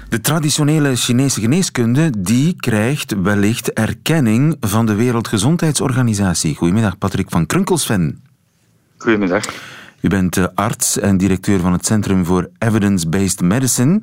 De 0.08 0.20
traditionele 0.20 0.96
Chinese 0.96 1.40
geneeskunde 1.40 2.12
die 2.18 2.56
krijgt 2.56 3.14
wellicht 3.22 3.72
erkenning 3.72 4.56
van 4.60 4.86
de 4.86 4.94
Wereldgezondheidsorganisatie. 4.94 6.54
Goedemiddag, 6.54 6.98
Patrick 6.98 7.30
van 7.30 7.46
Krunkelsven. 7.46 8.22
Goedemiddag. 8.96 9.44
U 10.00 10.08
bent 10.08 10.36
eh, 10.36 10.44
arts 10.54 10.98
en 10.98 11.16
directeur 11.16 11.60
van 11.60 11.72
het 11.72 11.86
Centrum 11.86 12.24
voor 12.24 12.50
Evidence-Based 12.58 13.40
Medicine. 13.40 14.00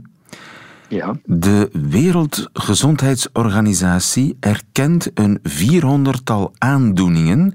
Ja. 0.87 1.15
De 1.23 1.69
Wereldgezondheidsorganisatie 1.89 4.37
erkent 4.39 5.11
een 5.13 5.39
400-tal 5.43 6.53
aandoeningen 6.57 7.53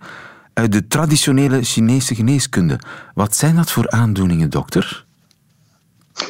uit 0.60 0.72
de 0.72 0.86
traditionele 0.86 1.62
Chinese 1.62 2.14
geneeskunde. 2.14 2.78
Wat 3.14 3.36
zijn 3.36 3.56
dat 3.56 3.70
voor 3.70 3.90
aandoeningen, 3.90 4.50
dokter? 4.50 5.04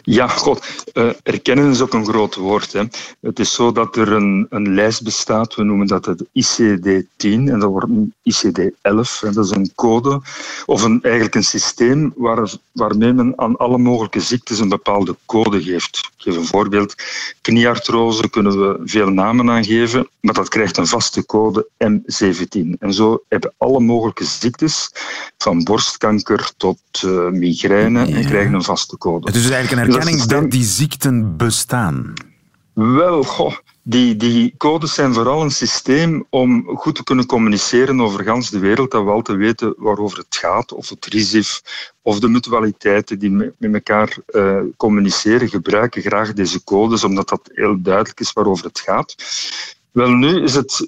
Ja, 0.02 0.28
god, 0.28 0.85
uh, 0.94 1.11
erkennen 1.23 1.70
is 1.70 1.80
ook 1.80 1.94
een 1.94 2.06
groot 2.06 2.35
woord. 2.35 2.73
Hè. 2.73 2.82
Het 3.20 3.38
is 3.38 3.54
zo 3.54 3.73
dat 3.73 3.97
er 3.97 4.12
een, 4.12 4.47
een 4.50 4.75
lijst 4.75 5.02
bestaat, 5.02 5.54
we 5.54 5.62
noemen 5.62 5.87
dat 5.87 6.04
het 6.04 6.25
ICD-10 6.25 7.04
en 7.16 7.59
dat 7.59 7.70
wordt 7.70 7.90
ICD-11. 8.23 9.32
Dat 9.32 9.44
is 9.44 9.50
een 9.50 9.73
code, 9.75 10.20
of 10.66 10.82
een, 10.82 11.02
eigenlijk 11.02 11.35
een 11.35 11.44
systeem 11.44 12.12
waar, 12.16 12.52
waarmee 12.73 13.12
men 13.12 13.32
aan 13.37 13.56
alle 13.56 13.78
mogelijke 13.78 14.20
ziektes 14.20 14.59
een 14.59 14.68
bepaalde 14.68 15.16
code 15.26 15.62
geeft. 15.62 15.97
Ik 15.97 16.12
geef 16.16 16.37
een 16.37 16.47
voorbeeld. 16.47 16.94
Knieartrose 17.40 18.30
kunnen 18.30 18.59
we 18.59 18.80
veel 18.85 19.09
namen 19.09 19.50
aangeven, 19.50 20.09
maar 20.20 20.35
dat 20.35 20.49
krijgt 20.49 20.76
een 20.76 20.87
vaste 20.87 21.26
code 21.26 21.68
M17. 21.85 22.78
En 22.78 22.92
zo 22.92 23.23
hebben 23.28 23.52
alle 23.56 23.80
mogelijke 23.80 24.25
ziektes, 24.25 24.90
van 25.38 25.64
borstkanker 25.64 26.50
tot 26.56 26.78
uh, 27.04 27.28
migraine, 27.28 28.06
en 28.06 28.25
krijgen 28.26 28.54
een 28.54 28.62
vaste 28.62 28.99
code. 28.99 29.26
Het 29.26 29.37
is 29.37 29.42
dus 29.42 29.50
eigenlijk 29.50 29.79
een 29.79 29.79
erkenning 29.80 30.22
dat 30.22 30.50
die 30.50 30.64
ziekten 30.64 31.37
bestaan. 31.37 32.12
Wel, 32.72 33.22
goh, 33.22 33.56
die, 33.82 34.16
die 34.16 34.54
codes 34.56 34.94
zijn 34.94 35.14
vooral 35.14 35.42
een 35.42 35.50
systeem 35.50 36.26
om 36.30 36.76
goed 36.76 36.94
te 36.94 37.04
kunnen 37.04 37.26
communiceren 37.26 38.00
over 38.00 38.25
gans 38.25 38.50
de 38.50 38.58
wereld, 38.58 38.90
dat 38.90 39.04
we 39.04 39.10
altijd 39.10 39.38
weten 39.38 39.75
waarover 39.76 40.18
het 40.18 40.37
gaat, 40.37 40.72
of 40.72 40.88
het 40.88 41.06
RISIF, 41.06 41.62
of 42.02 42.20
de 42.20 42.28
mutualiteiten 42.28 43.18
die 43.18 43.30
met 43.30 43.54
elkaar 43.58 44.16
uh, 44.28 44.60
communiceren, 44.76 45.49
gebruiken 45.49 46.02
graag 46.02 46.32
deze 46.32 46.64
codes, 46.64 47.04
omdat 47.04 47.28
dat 47.28 47.50
heel 47.52 47.82
duidelijk 47.82 48.20
is 48.20 48.32
waarover 48.32 48.64
het 48.64 48.80
gaat. 48.80 49.14
Wel, 49.90 50.10
nu 50.10 50.42
is 50.42 50.54
het 50.54 50.87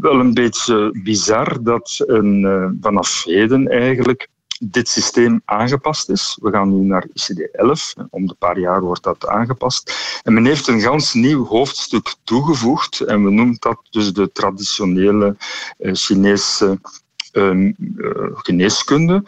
wel 0.00 0.20
een 0.20 0.34
beetje 0.34 0.98
bizar 1.02 1.62
dat 1.62 1.96
een, 2.06 2.40
uh, 2.40 2.68
vanaf 2.80 3.24
heden 3.24 3.68
eigenlijk 3.68 4.28
dit 4.60 4.88
systeem 4.88 5.40
aangepast 5.44 6.08
is. 6.08 6.38
We 6.40 6.50
gaan 6.50 6.80
nu 6.80 6.86
naar 6.86 7.06
ICD-11. 7.06 8.08
Om 8.10 8.26
de 8.26 8.34
paar 8.38 8.58
jaar 8.58 8.80
wordt 8.80 9.02
dat 9.02 9.26
aangepast. 9.26 9.92
En 10.22 10.34
men 10.34 10.44
heeft 10.44 10.66
een 10.66 10.80
ganz 10.80 11.14
nieuw 11.14 11.44
hoofdstuk 11.44 12.14
toegevoegd. 12.24 13.00
En 13.00 13.24
we 13.24 13.30
noemen 13.30 13.56
dat 13.58 13.78
dus 13.90 14.12
de 14.12 14.32
traditionele 14.32 15.36
uh, 15.78 15.94
Chinese 15.94 16.80
uh, 17.32 17.72
geneeskunde. 18.34 19.24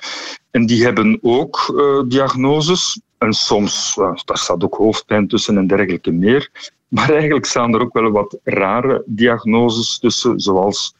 En 0.50 0.66
die 0.66 0.84
hebben 0.84 1.18
ook 1.22 1.72
uh, 1.74 2.02
diagnoses. 2.06 3.00
En 3.18 3.32
soms, 3.32 3.94
daar 4.24 4.38
staat 4.38 4.64
ook 4.64 4.74
hoofdpijn 4.74 5.28
tussen 5.28 5.56
en 5.56 5.66
dergelijke 5.66 6.10
meer. 6.10 6.50
Maar 6.88 7.10
eigenlijk 7.10 7.46
staan 7.46 7.74
er 7.74 7.80
ook 7.80 7.92
wel 7.92 8.10
wat 8.10 8.38
rare 8.44 9.02
diagnoses 9.06 9.98
tussen, 9.98 10.40
zoals 10.40 10.94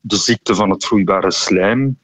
de 0.00 0.16
ziekte 0.16 0.54
van 0.54 0.70
het 0.70 0.84
vloeibare 0.84 1.30
slijm 1.30 1.98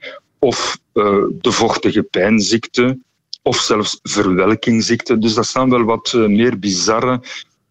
of 0.47 0.79
uh, 0.95 1.05
de 1.41 1.53
vochtige 1.53 2.03
pijnziekte 2.03 2.99
of 3.43 3.57
zelfs 3.57 3.99
verwelkingsziekte. 4.03 5.19
Dus 5.19 5.35
dat 5.35 5.47
staan 5.47 5.71
wel 5.71 5.85
wat 5.85 6.12
uh, 6.17 6.29
meer 6.29 6.59
bizarre 6.59 7.21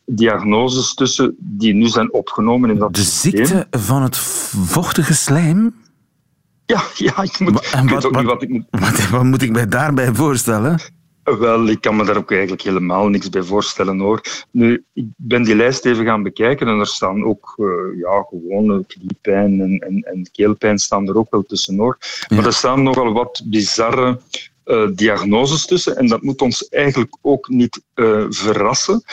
diagnoses 0.06 0.94
tussen 0.94 1.36
die 1.40 1.74
nu 1.74 1.88
zijn 1.88 2.14
opgenomen 2.14 2.70
in 2.70 2.78
dat 2.78 2.94
De 2.94 3.02
systeem. 3.02 3.46
ziekte 3.46 3.68
van 3.78 4.02
het 4.02 4.18
vochtige 4.18 5.14
slijm? 5.14 5.76
Ja, 6.66 6.84
ja 6.96 7.22
ik, 7.22 7.40
moet, 7.40 7.70
en 7.72 7.84
ik 7.84 7.90
wat, 7.90 8.04
weet 8.04 8.06
ook 8.06 8.14
wat, 8.14 8.22
niet 8.22 8.32
wat 8.32 8.42
ik 8.42 8.50
moet... 8.50 8.66
Wat, 8.70 9.10
wat 9.10 9.24
moet 9.24 9.42
ik 9.42 9.52
mij 9.52 9.68
daarbij 9.68 10.14
voorstellen? 10.14 10.80
Wel, 11.26 11.68
ik 11.68 11.82
kan 11.82 11.96
me 11.96 12.06
daar 12.06 12.18
ook 12.18 12.32
eigenlijk 12.32 12.62
helemaal 12.62 13.08
niks 13.08 13.30
bij 13.30 13.42
voorstellen 13.42 14.00
hoor. 14.00 14.22
Nu, 14.52 14.84
ik 14.94 15.06
ben 15.16 15.44
die 15.44 15.56
lijst 15.56 15.86
even 15.86 16.06
gaan 16.06 16.24
bekijken 16.24 16.68
en 16.68 16.80
er 16.80 16.88
staan 16.88 17.24
ook 17.24 17.54
uh, 17.58 18.00
ja, 18.00 18.26
gewone 18.30 18.86
kniepijn 18.88 19.62
en, 19.62 19.80
en, 19.80 20.02
en 20.02 20.30
keelpijn 20.32 20.78
staan 20.78 21.08
er 21.08 21.18
ook 21.18 21.32
wel 21.32 21.44
tussen 21.44 21.78
hoor. 21.78 21.98
Ja. 22.00 22.36
Maar 22.36 22.46
er 22.46 22.54
staan 22.54 22.84
nogal 22.84 23.14
wat 23.14 23.42
bizarre 23.46 24.20
uh, 24.66 24.88
diagnoses 24.94 25.66
tussen 25.66 25.98
en 25.98 26.08
dat 26.08 26.22
moet 26.22 26.42
ons 26.42 26.70
eigenlijk 26.70 27.18
ook 27.22 27.50
niet 27.50 27.82
uh, 27.96 28.26
verrassen 28.30 29.04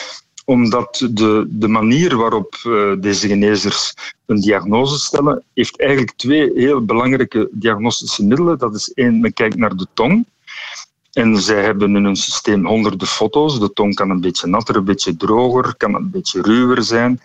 omdat 0.45 1.07
de, 1.11 1.45
de 1.49 1.67
manier 1.67 2.17
waarop 2.17 2.55
deze 2.99 3.27
genezers 3.27 3.93
een 4.25 4.41
diagnose 4.41 4.99
stellen, 4.99 5.43
heeft 5.53 5.79
eigenlijk 5.79 6.11
twee 6.17 6.51
heel 6.55 6.85
belangrijke 6.85 7.49
diagnostische 7.51 8.25
middelen. 8.25 8.57
Dat 8.57 8.75
is 8.75 8.93
één, 8.93 9.19
men 9.19 9.33
kijkt 9.33 9.55
naar 9.55 9.75
de 9.75 9.87
tong. 9.93 10.25
En 11.13 11.37
zij 11.41 11.63
hebben 11.63 11.95
in 11.95 12.03
hun 12.03 12.15
systeem 12.15 12.65
honderden 12.65 13.07
foto's. 13.07 13.59
De 13.59 13.73
tong 13.73 13.95
kan 13.95 14.09
een 14.09 14.21
beetje 14.21 14.47
natter, 14.47 14.75
een 14.75 14.83
beetje 14.83 15.15
droger, 15.17 15.75
kan 15.77 15.95
een 15.95 16.09
beetje 16.09 16.41
ruwer 16.41 16.83
zijn. 16.83 17.21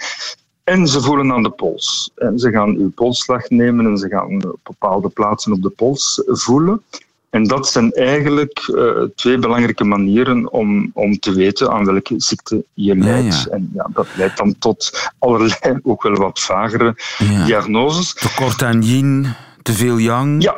En 0.65 0.87
ze 0.87 1.01
voelen 1.01 1.33
aan 1.33 1.43
de 1.43 1.51
pols. 1.51 2.11
En 2.17 2.39
ze 2.39 2.51
gaan 2.51 2.77
uw 2.77 2.91
polsslag 2.91 3.49
nemen 3.49 3.87
en 3.87 3.99
ze 3.99 4.09
gaan 4.09 4.39
bepaalde 4.63 5.09
plaatsen 5.09 5.53
op 5.53 5.63
de 5.63 5.69
pols 5.69 6.23
voelen. 6.27 6.83
En 7.31 7.45
dat 7.45 7.69
zijn 7.69 7.93
eigenlijk 7.93 8.69
uh, 8.69 9.03
twee 9.15 9.39
belangrijke 9.39 9.85
manieren 9.85 10.53
om, 10.53 10.91
om 10.95 11.19
te 11.19 11.33
weten 11.33 11.71
aan 11.71 11.85
welke 11.85 12.15
ziekte 12.17 12.65
je. 12.75 12.97
Ja, 12.97 13.17
ja. 13.17 13.47
En 13.51 13.71
ja, 13.75 13.89
dat 13.93 14.07
leidt 14.17 14.37
dan 14.37 14.59
tot 14.59 15.11
allerlei 15.19 15.79
ook 15.83 16.03
wel 16.03 16.15
wat 16.15 16.41
vagere 16.41 16.95
Ja. 17.19 17.45
diagnoses. 17.45 18.13
Tekort 18.15 18.63
aan 18.63 18.83
yin, 18.83 19.27
te 19.63 19.73
veel 19.73 19.97
yang, 19.99 20.43
Ja, 20.43 20.55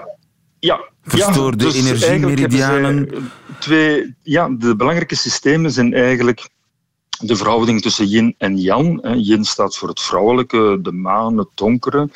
ja. 0.59 0.81
Verstoorde 1.11 1.65
ja, 1.65 1.71
dus 1.71 1.81
energiemeridianen. 1.81 3.09
zij 3.09 3.21
Twee, 3.59 4.15
ja, 4.23 4.49
de 4.49 4.77
belangrijke 4.77 5.17
systemen 5.17 5.73
zijn 5.73 5.95
eigenlijk 5.95 6.49
de 7.21 7.37
verhouding 7.37 7.83
tussen 7.83 8.07
yin 8.07 8.35
en 8.39 8.59
yang. 8.59 9.15
Yin 9.17 9.45
staat 9.45 9.77
voor 9.77 9.89
het 9.89 10.01
vrouwelijke, 10.01 10.79
de 10.83 10.93
maan, 10.93 11.39
het 11.39 11.49
donkere. 11.55 12.09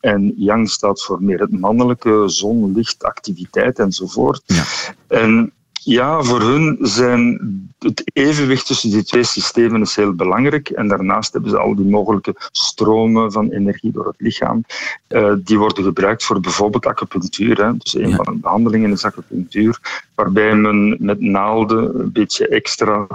En 0.00 0.34
yang 0.36 0.70
staat 0.70 1.02
voor 1.02 1.22
meer 1.22 1.40
het 1.40 1.60
mannelijke, 1.60 2.22
zon, 2.26 2.72
licht, 2.74 3.02
activiteit 3.02 3.78
enzovoort. 3.78 4.42
Ja. 4.46 4.64
En 5.06 5.52
ja, 5.84 6.22
voor 6.22 6.40
hun 6.40 6.78
zijn 6.80 7.40
het 7.78 8.10
evenwicht 8.12 8.66
tussen 8.66 8.90
die 8.90 9.04
twee 9.04 9.22
systemen 9.24 9.80
is 9.80 9.96
heel 9.96 10.12
belangrijk. 10.14 10.68
En 10.68 10.88
daarnaast 10.88 11.32
hebben 11.32 11.50
ze 11.50 11.58
al 11.58 11.74
die 11.74 11.84
mogelijke 11.84 12.34
stromen 12.52 13.32
van 13.32 13.50
energie 13.50 13.92
door 13.92 14.06
het 14.06 14.14
lichaam. 14.18 14.64
Eh, 15.06 15.32
die 15.38 15.58
worden 15.58 15.84
gebruikt 15.84 16.24
voor 16.24 16.40
bijvoorbeeld 16.40 16.86
acupunctuur. 16.86 17.64
Hè. 17.64 17.76
Dus 17.76 17.94
een 17.94 18.08
Ja. 18.08 18.16
van 18.16 18.24
de 18.34 18.40
behandelingen 18.40 18.90
is 18.90 19.04
acupunctuur, 19.04 20.02
waarbij 20.14 20.54
men 20.54 20.96
met 20.98 21.20
naalden 21.20 22.00
een 22.00 22.12
beetje 22.12 22.48
extra 22.48 23.06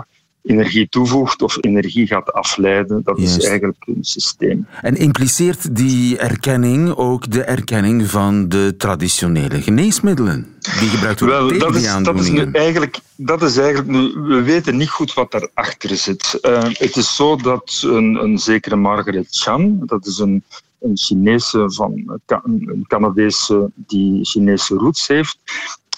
energie 0.43 0.89
toevoegt 0.89 1.41
of 1.41 1.57
energie 1.61 2.07
gaat 2.07 2.33
afleiden. 2.33 3.01
Dat 3.03 3.17
Juist. 3.17 3.37
is 3.37 3.45
eigenlijk 3.45 3.77
een 3.85 4.03
systeem. 4.03 4.67
En 4.81 4.95
impliceert 4.95 5.75
die 5.75 6.17
erkenning 6.17 6.95
ook 6.95 7.31
de 7.31 7.43
erkenning 7.43 8.09
van 8.09 8.49
de 8.49 8.73
traditionele 8.77 9.61
geneesmiddelen 9.61 10.47
die 10.79 10.89
gebruikt 10.89 11.19
worden 11.19 11.39
Wel, 11.39 11.47
tegen 11.47 11.65
dat 11.65 11.75
is, 11.75 12.03
dat 12.03 12.19
is 12.19 12.29
nu 12.29 12.51
eigenlijk, 12.51 12.99
dat 13.15 13.41
is 13.41 13.57
eigenlijk 13.57 13.89
nu, 13.89 14.21
we 14.21 14.41
weten 14.41 14.77
niet 14.77 14.89
goed 14.89 15.13
wat 15.13 15.31
daarachter 15.31 15.95
zit. 15.95 16.39
Eh, 16.41 16.63
het 16.63 16.95
is 16.95 17.15
zo 17.15 17.35
dat 17.35 17.81
een, 17.85 18.15
een 18.23 18.37
zekere 18.37 18.75
Margaret 18.75 19.27
Chan, 19.29 19.81
dat 19.85 20.05
is 20.05 20.17
een, 20.17 20.43
een 20.79 20.97
Chinese 20.97 21.71
van 21.71 22.21
een 22.25 22.85
Canadese 22.87 23.71
die 23.75 24.25
Chinese 24.25 24.75
roots 24.75 25.07
heeft. 25.07 25.37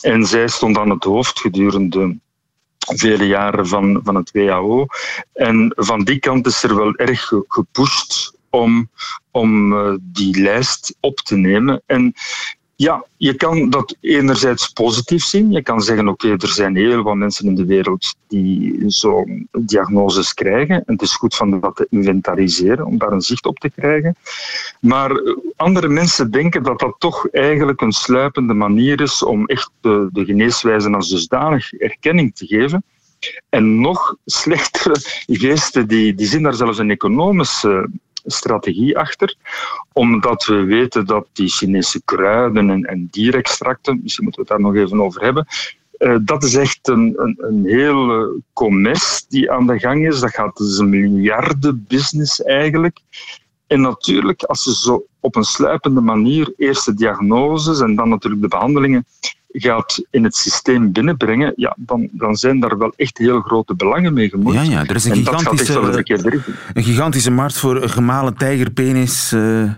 En 0.01 0.25
zij 0.25 0.47
stond 0.47 0.77
aan 0.77 0.89
het 0.89 1.03
hoofd 1.03 1.39
gedurende 1.39 2.17
vele 2.85 3.27
jaren 3.27 3.67
van, 3.67 3.99
van 4.03 4.15
het 4.15 4.31
WHO. 4.31 4.85
En 5.33 5.73
van 5.75 6.03
die 6.03 6.19
kant 6.19 6.45
is 6.45 6.63
er 6.63 6.75
wel 6.75 6.95
erg 6.95 7.27
ge- 7.27 7.45
gepusht 7.47 8.33
om, 8.49 8.89
om 9.31 9.73
uh, 9.73 9.93
die 10.01 10.41
lijst 10.41 10.97
op 10.99 11.19
te 11.19 11.35
nemen. 11.35 11.83
En 11.85 12.13
Ja, 12.77 13.05
je 13.17 13.33
kan 13.33 13.69
dat 13.69 13.95
enerzijds 14.01 14.67
positief 14.67 15.23
zien. 15.23 15.51
Je 15.51 15.61
kan 15.61 15.81
zeggen, 15.81 16.07
oké, 16.07 16.31
er 16.31 16.47
zijn 16.47 16.75
heel 16.75 17.03
wat 17.03 17.15
mensen 17.15 17.45
in 17.45 17.55
de 17.55 17.65
wereld 17.65 18.15
die 18.27 18.83
zo'n 18.87 19.47
diagnoses 19.51 20.33
krijgen. 20.33 20.75
En 20.75 20.93
het 20.93 21.01
is 21.01 21.15
goed 21.15 21.35
van 21.35 21.59
dat 21.59 21.75
te 21.75 21.87
inventariseren, 21.89 22.85
om 22.85 22.97
daar 22.97 23.11
een 23.11 23.21
zicht 23.21 23.45
op 23.45 23.59
te 23.59 23.69
krijgen. 23.69 24.15
Maar 24.79 25.11
andere 25.55 25.87
mensen 25.87 26.31
denken 26.31 26.63
dat 26.63 26.79
dat 26.79 26.95
toch 26.97 27.27
eigenlijk 27.29 27.81
een 27.81 27.91
sluipende 27.91 28.53
manier 28.53 29.01
is 29.01 29.23
om 29.23 29.45
echt 29.45 29.71
de, 29.81 30.09
geneeswijzen 30.13 30.95
als 30.95 31.09
dusdanig 31.09 31.73
erkenning 31.73 32.35
te 32.35 32.45
geven. 32.45 32.83
En 33.49 33.79
nog 33.81 34.15
slechtere 34.25 34.95
geesten, 35.25 35.87
die, 35.87 36.13
die 36.13 36.27
zien 36.27 36.43
daar 36.43 36.53
zelfs 36.53 36.77
een 36.77 36.91
economische 36.91 37.89
strategie 38.25 38.97
achter, 38.97 39.35
omdat 39.93 40.45
we 40.45 40.63
weten 40.63 41.05
dat 41.05 41.27
die 41.33 41.49
Chinese 41.49 42.01
kruiden 42.05 42.69
en, 42.69 42.83
en 42.83 43.07
dierextracten, 43.11 43.99
misschien 44.03 44.23
moeten 44.23 44.43
we 44.43 44.49
het 44.49 44.61
daar 44.61 44.71
nog 44.71 44.83
even 44.83 45.01
over 45.01 45.21
hebben, 45.21 45.47
uh, 45.99 46.17
dat 46.21 46.43
is 46.43 46.55
echt 46.55 46.87
een, 46.87 47.13
een, 47.17 47.35
een 47.37 47.65
hele 47.65 48.41
commerce 48.53 49.25
die 49.29 49.51
aan 49.51 49.67
de 49.67 49.79
gang 49.79 50.07
is. 50.07 50.19
Dat 50.19 50.33
gaat 50.33 50.57
dus 50.57 50.77
een 50.77 50.89
miljardenbusiness 50.89 52.43
eigenlijk. 52.43 52.99
En 53.67 53.81
natuurlijk, 53.81 54.43
als 54.43 54.63
je 54.63 54.75
zo 54.75 55.05
op 55.19 55.35
een 55.35 55.43
sluipende 55.43 56.01
manier 56.01 56.53
eerst 56.57 56.85
de 56.85 56.93
diagnoses 56.93 57.79
en 57.79 57.95
dan 57.95 58.09
natuurlijk 58.09 58.41
de 58.41 58.47
behandelingen 58.47 59.05
gaat 59.61 60.03
in 60.09 60.23
het 60.23 60.35
systeem 60.35 60.91
binnenbrengen, 60.91 61.53
ja, 61.55 61.75
dan, 61.77 62.07
dan 62.11 62.35
zijn 62.35 62.59
daar 62.59 62.77
wel 62.77 62.93
echt 62.95 63.17
heel 63.17 63.41
grote 63.41 63.75
belangen 63.75 64.13
mee 64.13 64.29
gemoeid. 64.29 64.55
Ja, 64.55 64.61
ja, 64.61 64.85
er 64.85 64.95
is 64.95 65.05
een, 65.05 65.15
gigantische, 65.15 66.03
een 66.73 66.83
gigantische 66.83 67.31
markt 67.31 67.57
voor 67.57 67.89
gemalen 67.89 68.37
tijgerpenis, 68.37 69.31
uh, 69.33 69.71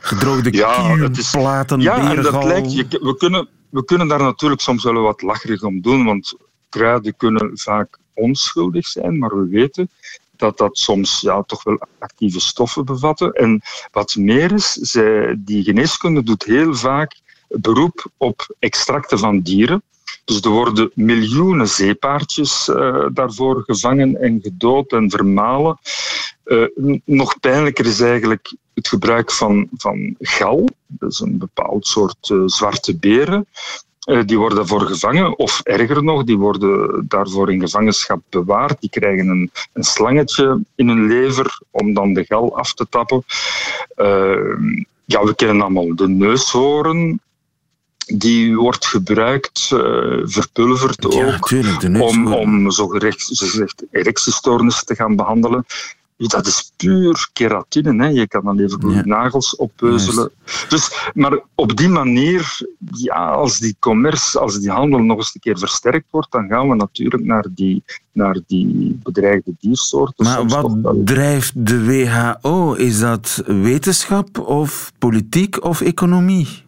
gedroogde 0.00 0.52
ja, 0.52 1.08
platen, 1.32 1.80
Ja, 1.80 2.14
en 2.14 2.22
dat 2.22 2.44
lijkt, 2.44 2.74
je, 2.74 2.86
we, 2.88 3.16
kunnen, 3.16 3.48
we 3.68 3.84
kunnen 3.84 4.08
daar 4.08 4.22
natuurlijk 4.22 4.60
soms 4.60 4.84
wel 4.84 5.00
wat 5.00 5.22
lacherig 5.22 5.62
om 5.62 5.80
doen, 5.80 6.04
want 6.04 6.34
kruiden 6.68 7.16
kunnen 7.16 7.50
vaak 7.54 7.98
onschuldig 8.14 8.86
zijn, 8.86 9.18
maar 9.18 9.36
we 9.36 9.48
weten 9.48 9.88
dat 10.36 10.58
dat 10.58 10.78
soms 10.78 11.20
ja, 11.20 11.42
toch 11.42 11.62
wel 11.62 11.78
actieve 11.98 12.40
stoffen 12.40 12.84
bevatten. 12.84 13.32
En 13.32 13.62
wat 13.92 14.16
meer 14.16 14.52
is, 14.52 14.72
zij, 14.72 15.34
die 15.38 15.64
geneeskunde 15.64 16.22
doet 16.22 16.44
heel 16.44 16.74
vaak 16.74 17.22
beroep 17.60 18.06
op 18.16 18.54
extracten 18.58 19.18
van 19.18 19.40
dieren. 19.40 19.82
Dus 20.24 20.40
er 20.40 20.50
worden 20.50 20.90
miljoenen 20.94 21.68
zeepaardjes 21.68 22.68
uh, 22.68 23.06
daarvoor 23.12 23.62
gevangen 23.66 24.20
en 24.20 24.40
gedood 24.42 24.92
en 24.92 25.10
vermalen. 25.10 25.78
Uh, 26.44 26.66
nog 27.04 27.40
pijnlijker 27.40 27.86
is 27.86 28.00
eigenlijk 28.00 28.54
het 28.74 28.88
gebruik 28.88 29.32
van, 29.32 29.68
van 29.76 30.14
gal. 30.18 30.68
Is 30.98 31.20
een 31.20 31.38
bepaald 31.38 31.86
soort 31.86 32.28
uh, 32.28 32.42
zwarte 32.46 32.96
beren. 32.96 33.46
die 34.26 34.38
worden 34.38 34.58
daarvoor 34.58 34.80
gevangen, 34.80 35.38
of 35.38 35.60
erger 35.60 36.04
nog, 36.04 36.24
die 36.24 36.38
worden 36.38 37.04
daarvoor 37.08 37.52
in 37.52 37.60
gevangenschap 37.60 38.22
bewaard. 38.28 38.80
Die 38.80 38.90
krijgen 38.90 39.28
een, 39.28 39.50
een 39.72 39.84
slangetje 39.84 40.60
in 40.74 40.88
hun 40.88 41.06
lever 41.06 41.60
om 41.70 41.94
dan 41.94 42.12
de 42.12 42.24
gal 42.24 42.56
af 42.56 42.74
te 42.74 42.86
tappen. 42.88 43.24
ja, 45.04 45.24
we 45.24 45.34
kennen 45.36 45.62
allemaal 45.62 45.94
de 45.94 46.08
neushoorn 46.08 47.20
die 48.06 48.56
wordt 48.56 48.86
gebruikt, 48.86 49.70
uh, 49.72 49.80
verpulverd 50.24 51.04
ook, 51.06 51.50
om, 52.00 52.32
om 52.32 52.70
zogezegd 52.70 53.84
erectiestoornissen 53.90 54.86
te 54.86 54.94
gaan 54.94 55.16
behandelen. 55.16 55.64
Dat 56.16 56.46
is 56.46 56.72
puur 56.76 57.28
keratine. 57.32 58.04
Hè. 58.04 58.08
Je 58.08 58.28
kan 58.28 58.44
dan 58.44 58.58
even 58.58 58.90
ja. 58.90 59.02
nagels 59.04 59.56
oppeuzelen. 59.56 60.30
Dus, 60.68 61.10
maar 61.14 61.38
op 61.54 61.76
die 61.76 61.88
manier, 61.88 62.58
ja, 62.90 63.30
als 63.30 63.58
die 63.58 63.76
commerce, 63.78 64.38
als 64.38 64.60
die 64.60 64.70
handel 64.70 64.98
nog 64.98 65.16
eens 65.16 65.34
een 65.34 65.40
keer 65.40 65.58
versterkt 65.58 66.06
wordt, 66.10 66.32
dan 66.32 66.48
gaan 66.48 66.68
we 66.68 66.74
natuurlijk 66.74 67.24
naar 67.24 67.46
die, 67.50 67.82
naar 68.12 68.38
die 68.46 69.00
bedreigde 69.02 69.54
diersoorten. 69.60 70.24
Maar 70.24 70.46
wat 70.46 70.76
drijft 71.04 71.66
de 71.66 71.84
WHO? 71.84 72.72
Is 72.72 72.98
dat 72.98 73.42
wetenschap 73.46 74.38
of 74.38 74.92
politiek 74.98 75.64
of 75.64 75.80
economie? 75.80 76.63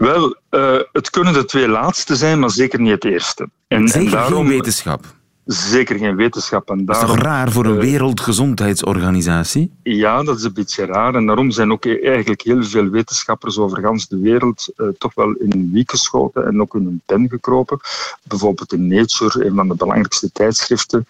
Wel, 0.00 0.36
uh, 0.50 0.78
het 0.92 1.10
kunnen 1.10 1.32
de 1.32 1.44
twee 1.44 1.68
laatste 1.68 2.16
zijn, 2.16 2.38
maar 2.38 2.50
zeker 2.50 2.80
niet 2.80 2.90
het 2.90 3.04
eerste. 3.04 3.48
En, 3.68 3.88
zeker 3.88 4.06
en 4.06 4.12
daarom, 4.12 4.46
geen 4.46 4.56
wetenschap? 4.56 5.04
Zeker 5.44 5.98
geen 5.98 6.16
wetenschap. 6.16 6.70
En 6.70 6.84
daarom, 6.84 7.06
dat 7.06 7.16
is 7.16 7.22
toch 7.22 7.32
raar 7.32 7.50
voor 7.50 7.64
een 7.64 7.74
uh, 7.74 7.80
wereldgezondheidsorganisatie? 7.80 9.72
Ja, 9.82 10.22
dat 10.22 10.38
is 10.38 10.44
een 10.44 10.52
beetje 10.52 10.84
raar. 10.84 11.14
En 11.14 11.26
daarom 11.26 11.50
zijn 11.50 11.72
ook 11.72 11.86
eigenlijk 11.86 12.40
heel 12.40 12.64
veel 12.64 12.88
wetenschappers 12.88 13.58
over 13.58 13.80
gans 13.80 14.08
de 14.08 14.20
wereld 14.20 14.72
uh, 14.76 14.88
toch 14.98 15.14
wel 15.14 15.32
in 15.32 15.52
een 15.52 15.70
wiek 15.72 15.90
geschoten 15.90 16.46
en 16.46 16.60
ook 16.60 16.74
in 16.74 16.86
een 16.86 17.02
pen 17.06 17.28
gekropen. 17.28 17.80
Bijvoorbeeld 18.22 18.72
in 18.72 18.86
Nature, 18.86 19.44
een 19.44 19.54
van 19.54 19.68
de 19.68 19.74
belangrijkste 19.74 20.32
tijdschriften, 20.32 21.06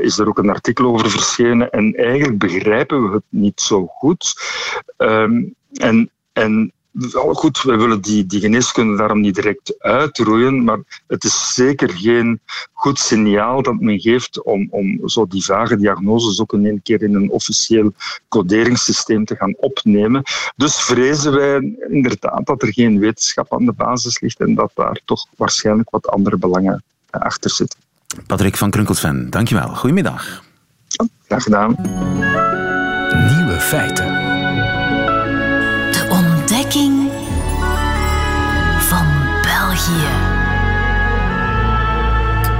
is 0.00 0.18
er 0.18 0.28
ook 0.28 0.38
een 0.38 0.50
artikel 0.50 0.86
over 0.86 1.10
verschenen. 1.10 1.70
En 1.70 1.94
eigenlijk 1.94 2.38
begrijpen 2.38 3.08
we 3.08 3.14
het 3.14 3.24
niet 3.28 3.60
zo 3.60 3.86
goed. 3.86 4.34
Um, 4.96 5.54
en, 5.72 6.10
en 6.32 6.72
goed, 7.32 7.62
we 7.62 7.76
willen 7.76 8.00
die, 8.00 8.26
die 8.26 8.40
geneeskunde 8.40 8.96
daarom 8.96 9.20
niet 9.20 9.34
direct 9.34 9.74
uitroeien, 9.78 10.64
maar 10.64 10.78
het 11.06 11.24
is 11.24 11.54
zeker 11.54 11.90
geen 11.90 12.40
goed 12.72 12.98
signaal 12.98 13.62
dat 13.62 13.80
men 13.80 14.00
geeft 14.00 14.42
om, 14.42 14.66
om 14.70 15.08
zo 15.08 15.26
die 15.26 15.44
vage 15.44 15.76
diagnoses 15.76 16.40
ook 16.40 16.52
in 16.52 16.66
één 16.66 16.82
keer 16.82 17.02
in 17.02 17.14
een 17.14 17.30
officieel 17.30 17.92
coderingssysteem 18.28 19.24
te 19.24 19.36
gaan 19.36 19.54
opnemen. 19.56 20.22
Dus 20.56 20.80
vrezen 20.80 21.32
wij 21.32 21.76
inderdaad 21.88 22.46
dat 22.46 22.62
er 22.62 22.72
geen 22.72 22.98
wetenschap 22.98 23.52
aan 23.52 23.64
de 23.64 23.72
basis 23.72 24.20
ligt 24.20 24.40
en 24.40 24.54
dat 24.54 24.70
daar 24.74 25.00
toch 25.04 25.26
waarschijnlijk 25.36 25.90
wat 25.90 26.08
andere 26.08 26.36
belangen 26.36 26.82
achter 27.10 27.50
zitten. 27.50 27.78
Patrick 28.26 28.56
van 28.56 28.70
Krunkelsven, 28.70 29.30
dankjewel. 29.30 29.68
Goedemiddag. 29.68 30.42
graag 31.26 31.42
gedaan. 31.42 31.76
Nieuwe 33.36 33.56
feiten. 33.60 34.33
Ontdekking 36.74 37.10
van 38.78 39.06
België. 39.42 40.08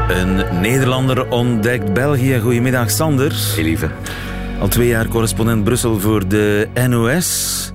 Een 0.08 0.60
Nederlander 0.60 1.30
ontdekt 1.30 1.92
België. 1.92 2.40
Goedemiddag, 2.40 2.90
Sander. 2.90 3.32
Hey, 3.54 3.62
lieve. 3.62 3.90
Al 4.60 4.68
twee 4.68 4.88
jaar 4.88 5.08
correspondent 5.08 5.64
Brussel 5.64 6.00
voor 6.00 6.28
de 6.28 6.68
NOS. 6.88 7.72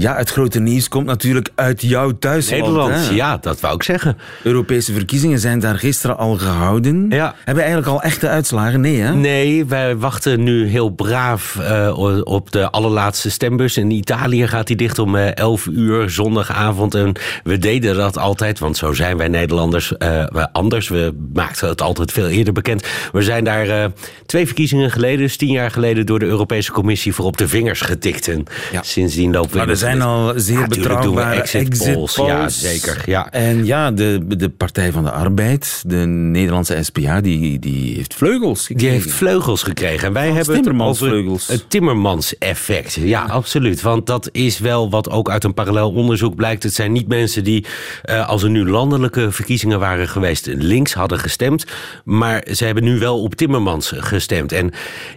Ja, 0.00 0.16
het 0.16 0.30
grote 0.30 0.60
nieuws 0.60 0.88
komt 0.88 1.06
natuurlijk 1.06 1.48
uit 1.54 1.82
jouw 1.82 2.18
thuisland. 2.18 2.62
Nederland, 2.62 2.94
hè? 2.94 3.14
ja, 3.14 3.36
dat 3.36 3.60
wou 3.60 3.74
ik 3.74 3.82
zeggen. 3.82 4.18
Europese 4.42 4.92
verkiezingen 4.92 5.38
zijn 5.38 5.60
daar 5.60 5.78
gisteren 5.78 6.18
al 6.18 6.36
gehouden. 6.36 7.06
Ja. 7.08 7.34
Hebben 7.44 7.64
eigenlijk 7.64 7.92
al 7.92 8.02
echte 8.02 8.28
uitslagen? 8.28 8.80
Nee, 8.80 9.00
hè? 9.00 9.14
Nee, 9.14 9.64
wij 9.64 9.96
wachten 9.96 10.42
nu 10.42 10.66
heel 10.66 10.88
braaf 10.88 11.58
uh, 11.60 12.20
op 12.24 12.50
de 12.50 12.70
allerlaatste 12.70 13.30
stembus. 13.30 13.76
In 13.76 13.90
Italië 13.90 14.46
gaat 14.46 14.66
die 14.66 14.76
dicht 14.76 14.98
om 14.98 15.14
uh, 15.14 15.28
eh, 15.28 15.34
11 15.34 15.66
uur 15.66 16.10
zondagavond. 16.10 16.94
En 16.94 17.12
we 17.44 17.58
deden 17.58 17.96
dat 17.96 18.18
altijd, 18.18 18.58
want 18.58 18.76
zo 18.76 18.92
zijn 18.92 19.16
wij 19.16 19.28
Nederlanders 19.28 19.92
uh, 19.98 20.24
anders. 20.52 20.88
We 20.88 21.14
maakten 21.32 21.68
het 21.68 21.82
altijd 21.82 22.12
veel 22.12 22.28
eerder 22.28 22.52
bekend. 22.52 22.86
We 23.12 23.22
zijn 23.22 23.44
daar 23.44 23.90
twee 24.26 24.46
verkiezingen 24.46 24.90
geleden, 24.90 25.18
dus 25.18 25.36
tien 25.36 25.52
jaar 25.52 25.70
geleden, 25.70 26.06
door 26.06 26.18
de 26.18 26.26
Europese 26.26 26.72
Commissie 26.72 27.14
voor 27.14 27.24
op 27.24 27.36
de 27.36 27.48
vingers 27.48 27.80
getikt. 27.80 28.28
En 28.28 28.44
ja. 28.72 28.82
sindsdien 28.82 29.32
lopen 29.32 29.66
we 29.66 29.66
zijn 29.90 30.02
al 30.02 30.32
zeer 30.36 30.58
ja, 30.58 30.66
betrouwbare 30.66 31.40
exit, 31.40 31.68
exit 31.68 31.92
polls. 31.92 32.14
Ja, 32.14 32.48
zeker. 32.48 33.02
Ja. 33.06 33.30
En 33.30 33.64
ja, 33.64 33.90
de, 33.90 34.24
de 34.36 34.48
Partij 34.48 34.92
van 34.92 35.04
de 35.04 35.10
Arbeid, 35.10 35.82
de 35.86 35.96
Nederlandse 36.06 36.78
SPA, 36.82 37.20
die, 37.20 37.58
die 37.58 37.94
heeft 37.94 38.14
vleugels 38.14 38.66
gekregen. 38.66 38.92
Die 38.92 39.02
heeft 39.02 39.14
vleugels 39.14 39.62
gekregen. 39.62 40.06
En 40.06 40.12
wij 40.12 40.26
Als 40.26 40.36
hebben 40.36 40.54
Timmermans 40.54 41.00
het, 41.00 41.08
vleugels. 41.08 41.46
het 41.46 41.70
Timmermans-effect. 41.70 42.94
Ja, 42.94 43.22
absoluut. 43.22 43.82
Want 43.82 44.06
dat 44.06 44.28
is 44.32 44.58
wel 44.58 44.90
wat 44.90 45.10
ook 45.10 45.30
uit 45.30 45.44
een 45.44 45.54
parallel 45.54 45.90
onderzoek 45.92 46.34
blijkt. 46.34 46.62
Het 46.62 46.74
zijn 46.74 46.92
niet 46.92 47.08
mensen 47.08 47.44
die, 47.44 47.66
uh, 48.10 48.28
als 48.28 48.42
er 48.42 48.50
nu 48.50 48.70
landelijke 48.70 49.32
verkiezingen 49.32 49.78
waren 49.78 50.08
geweest, 50.08 50.46
links 50.46 50.92
hadden 50.92 51.18
gestemd. 51.18 51.64
Maar 52.04 52.46
ze 52.52 52.64
hebben 52.64 52.84
nu 52.84 52.98
wel 52.98 53.22
op 53.22 53.34
Timmermans 53.34 53.92
gestemd. 53.96 54.52
En 54.52 54.72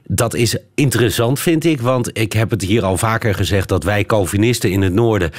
dat 0.07 0.33
is 0.33 0.57
interessant, 0.75 1.39
vind 1.39 1.65
ik. 1.65 1.81
Want 1.81 2.17
ik 2.17 2.33
heb 2.33 2.49
het 2.49 2.61
hier 2.61 2.83
al 2.83 2.97
vaker 2.97 3.35
gezegd 3.35 3.67
dat 3.69 3.83
wij 3.83 4.03
Calvinisten 4.03 4.62
in 4.71 4.81
het 4.81 4.93
noorden. 4.93 5.31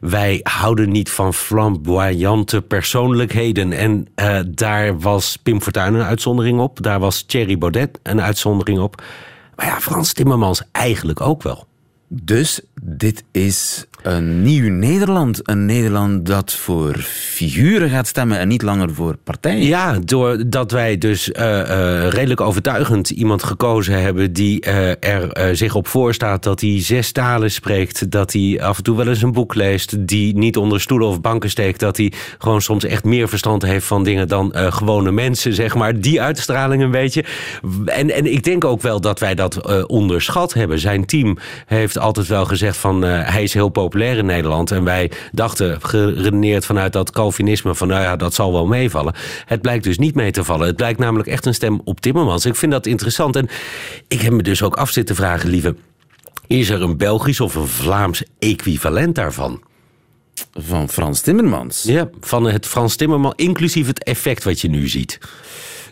Wij 0.00 0.40
houden 0.42 0.90
niet 0.90 1.10
van 1.10 1.34
flamboyante 1.34 2.62
persoonlijkheden. 2.62 3.72
En 3.72 4.06
uh, 4.16 4.38
daar 4.48 4.98
was 4.98 5.36
Pim 5.36 5.62
Fortuyn 5.62 5.94
een 5.94 6.02
uitzondering 6.02 6.60
op. 6.60 6.82
Daar 6.82 7.00
was 7.00 7.22
Thierry 7.22 7.58
Baudet 7.58 7.98
een 8.02 8.20
uitzondering 8.20 8.78
op. 8.78 9.02
Maar 9.56 9.66
ja, 9.66 9.80
Frans 9.80 10.12
Timmermans 10.12 10.62
eigenlijk 10.72 11.20
ook 11.20 11.42
wel. 11.42 11.66
Dus 12.08 12.60
dit 12.82 13.24
is 13.30 13.86
een 14.02 14.42
nieuw 14.42 14.70
Nederland. 14.70 15.40
Een 15.42 15.66
Nederland 15.66 16.26
dat 16.26 16.52
voor 16.52 16.96
figuren 17.08 17.90
gaat 17.90 18.06
stemmen 18.06 18.38
en 18.38 18.48
niet 18.48 18.62
langer 18.62 18.94
voor 18.94 19.16
partijen. 19.24 19.66
Ja, 19.66 19.98
doordat 20.04 20.70
wij 20.70 20.98
dus 20.98 21.28
uh, 21.28 21.34
uh, 21.44 22.08
redelijk 22.08 22.40
overtuigend 22.40 23.10
iemand 23.10 23.42
gekozen 23.42 24.02
hebben 24.02 24.32
die 24.32 24.66
uh, 24.66 25.04
er 25.04 25.56
zich 25.56 25.74
op 25.74 25.86
voorstaat 25.86 26.42
dat 26.42 26.60
hij 26.60 26.82
zes 26.82 27.12
talen 27.12 27.50
spreekt, 27.50 28.10
dat 28.10 28.32
hij 28.32 28.58
af 28.62 28.76
en 28.76 28.82
toe 28.82 28.96
wel 28.96 29.08
eens 29.08 29.22
een 29.22 29.32
boek 29.32 29.54
leest, 29.54 30.06
die 30.06 30.36
niet 30.36 30.56
onder 30.56 30.80
stoelen 30.80 31.08
of 31.08 31.20
banken 31.20 31.50
steekt, 31.50 31.80
dat 31.80 31.96
hij 31.96 32.12
gewoon 32.38 32.62
soms 32.62 32.84
echt 32.84 33.04
meer 33.04 33.28
verstand 33.28 33.62
heeft 33.62 33.86
van 33.86 34.04
dingen 34.04 34.28
dan 34.28 34.52
gewone 34.54 35.12
mensen, 35.12 35.54
zeg 35.54 35.74
maar. 35.74 36.00
Die 36.00 36.20
uitstraling 36.20 36.82
een 36.82 36.90
beetje. 36.90 37.24
En, 37.84 38.10
en 38.10 38.32
ik 38.32 38.44
denk 38.44 38.64
ook 38.64 38.82
wel 38.82 39.00
dat 39.00 39.20
wij 39.20 39.34
dat 39.34 39.86
onderschat 39.86 40.52
hebben. 40.52 40.78
Zijn 40.78 41.06
team 41.06 41.38
heeft 41.66 41.98
altijd 41.98 42.26
wel 42.26 42.44
gezegd 42.44 42.76
van 42.76 43.02
hij 43.02 43.42
is 43.42 43.54
heel 43.54 43.68
populair 43.68 43.90
in 43.94 44.26
Nederland 44.26 44.70
en 44.70 44.84
wij 44.84 45.10
dachten 45.32 45.78
geredeneerd 45.82 46.66
vanuit 46.66 46.92
dat 46.92 47.10
Calvinisme 47.10 47.74
van 47.74 47.88
nou 47.88 48.02
ja, 48.02 48.16
dat 48.16 48.34
zal 48.34 48.52
wel 48.52 48.66
meevallen. 48.66 49.14
Het 49.46 49.62
blijkt 49.62 49.84
dus 49.84 49.98
niet 49.98 50.14
mee 50.14 50.30
te 50.30 50.44
vallen. 50.44 50.66
Het 50.66 50.76
blijkt 50.76 50.98
namelijk 50.98 51.28
echt 51.28 51.46
een 51.46 51.54
stem 51.54 51.80
op 51.84 52.00
Timmermans. 52.00 52.46
Ik 52.46 52.56
vind 52.56 52.72
dat 52.72 52.86
interessant. 52.86 53.36
En 53.36 53.48
ik 54.08 54.20
heb 54.20 54.32
me 54.32 54.42
dus 54.42 54.62
ook 54.62 54.76
af 54.76 54.90
zitten 54.90 55.16
vragen, 55.16 55.50
lieve. 55.50 55.76
Is 56.46 56.70
er 56.70 56.82
een 56.82 56.96
Belgisch 56.96 57.40
of 57.40 57.54
een 57.54 57.66
Vlaams 57.66 58.22
equivalent 58.38 59.14
daarvan? 59.14 59.62
Van 60.54 60.88
Frans 60.88 61.20
Timmermans? 61.20 61.82
Ja, 61.82 62.08
van 62.20 62.44
het 62.44 62.66
Frans 62.66 62.96
Timmermans, 62.96 63.34
inclusief 63.36 63.86
het 63.86 64.04
effect 64.04 64.44
wat 64.44 64.60
je 64.60 64.68
nu 64.68 64.88
ziet. 64.88 65.18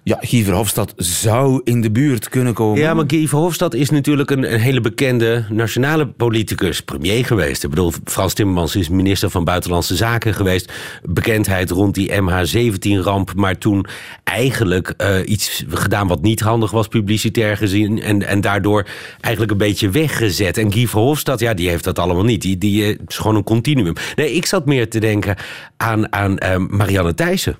Ja, 0.03 0.19
Guy 0.21 0.45
Verhofstadt 0.45 0.93
zou 0.97 1.61
in 1.65 1.81
de 1.81 1.91
buurt 1.91 2.29
kunnen 2.29 2.55
komen. 2.55 2.81
Ja, 2.81 2.95
maar 2.95 3.05
Guy 3.07 3.29
Verhofstadt 3.29 3.75
is 3.75 3.91
natuurlijk 3.91 4.31
een, 4.31 4.53
een, 4.53 4.61
hele 4.61 4.81
bekende 4.81 5.45
nationale 5.49 6.07
politicus, 6.07 6.81
premier 6.81 7.27
geweest. 7.27 7.65
Ik 7.65 7.71
bedoel, 7.71 7.93
Frans 8.05 8.35
Timmermans 8.35 8.77
is 8.77 8.89
minister 8.89 9.31
van 9.31 9.45
Buitenlandse 9.45 9.97
Zaken 9.97 10.35
geweest. 10.35 10.73
Bekendheid 11.03 11.71
rond 11.71 11.95
die 11.95 12.11
MH17-ramp, 12.11 13.35
maar 13.35 13.59
toen 13.59 13.87
eigenlijk 14.25 14.95
uh, 14.99 15.17
iets 15.25 15.65
gedaan 15.69 16.09
wat 16.09 16.23
niet 16.23 16.41
handig 16.41 16.71
was, 16.71 16.89
publicitair 16.89 17.57
gezien. 17.57 18.03
En, 18.03 18.27
en 18.27 18.41
daardoor 18.41 18.87
eigenlijk 19.21 19.53
een 19.53 19.59
beetje 19.59 19.91
weggezet. 19.91 20.59
En 20.59 20.73
Guy 20.73 20.87
Verhofstadt, 20.87 21.41
ja, 21.41 21.55
die 21.55 21.69
heeft 21.69 21.85
dat 21.85 21.99
allemaal 21.99 22.25
niet. 22.25 22.43
Die, 22.43 22.59
die 22.59 22.83
uh, 22.83 22.99
is 23.07 23.17
gewoon 23.17 23.37
een 23.37 23.45
continuum. 23.45 23.95
Nee, 24.17 24.35
ik 24.35 24.47
zat 24.47 24.67
meer 24.67 24.91
te 24.91 25.01
denken 25.01 25.37
aan, 25.77 26.13
aan 26.13 26.37
uh, 26.45 26.57
Marianne 26.57 27.15
Thijssen. 27.15 27.57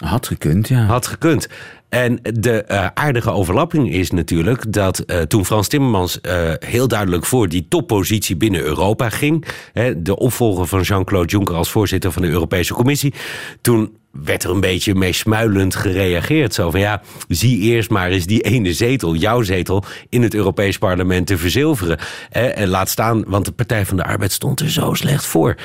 Had 0.00 0.26
gekund, 0.26 0.68
ja. 0.68 0.84
Had 0.84 1.06
gekund. 1.06 1.48
En 1.88 2.18
de 2.22 2.64
uh, 2.68 2.86
aardige 2.94 3.30
overlapping 3.30 3.92
is 3.92 4.10
natuurlijk 4.10 4.72
dat 4.72 5.02
uh, 5.06 5.20
toen 5.20 5.44
Frans 5.44 5.68
Timmermans 5.68 6.18
uh, 6.22 6.52
heel 6.58 6.88
duidelijk 6.88 7.24
voor 7.24 7.48
die 7.48 7.66
toppositie 7.68 8.36
binnen 8.36 8.62
Europa 8.62 9.08
ging, 9.08 9.44
hè, 9.72 10.02
de 10.02 10.18
opvolger 10.18 10.66
van 10.66 10.80
Jean-Claude 10.80 11.28
Juncker 11.28 11.54
als 11.54 11.70
voorzitter 11.70 12.12
van 12.12 12.22
de 12.22 12.28
Europese 12.28 12.74
Commissie, 12.74 13.14
toen 13.60 13.96
werd 14.10 14.44
er 14.44 14.50
een 14.50 14.60
beetje 14.60 14.94
meesmuilend 14.94 15.74
gereageerd. 15.74 16.54
Zo 16.54 16.70
van 16.70 16.80
ja, 16.80 17.02
zie 17.28 17.58
eerst 17.58 17.90
maar 17.90 18.10
eens 18.10 18.26
die 18.26 18.40
ene 18.40 18.72
zetel, 18.72 19.14
jouw 19.14 19.42
zetel, 19.42 19.84
in 20.08 20.22
het 20.22 20.34
Europees 20.34 20.78
Parlement 20.78 21.26
te 21.26 21.38
verzilveren. 21.38 21.98
En 22.30 22.68
laat 22.68 22.88
staan, 22.88 23.24
want 23.26 23.44
de 23.44 23.52
Partij 23.52 23.86
van 23.86 23.96
de 23.96 24.04
Arbeid 24.04 24.32
stond 24.32 24.60
er 24.60 24.70
zo 24.70 24.94
slecht 24.94 25.24
voor. 25.24 25.56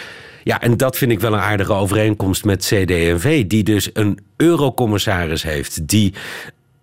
Ja, 0.48 0.62
en 0.62 0.78
dat 0.78 0.98
vind 0.98 1.12
ik 1.12 1.20
wel 1.20 1.34
een 1.34 1.40
aardige 1.40 1.74
overeenkomst 1.74 2.46
met 2.46 2.66
CD&V... 2.66 3.48
die 3.48 3.64
dus 3.64 3.90
een 3.94 4.20
eurocommissaris 4.38 5.44
heeft... 5.44 5.88
die 5.88 6.14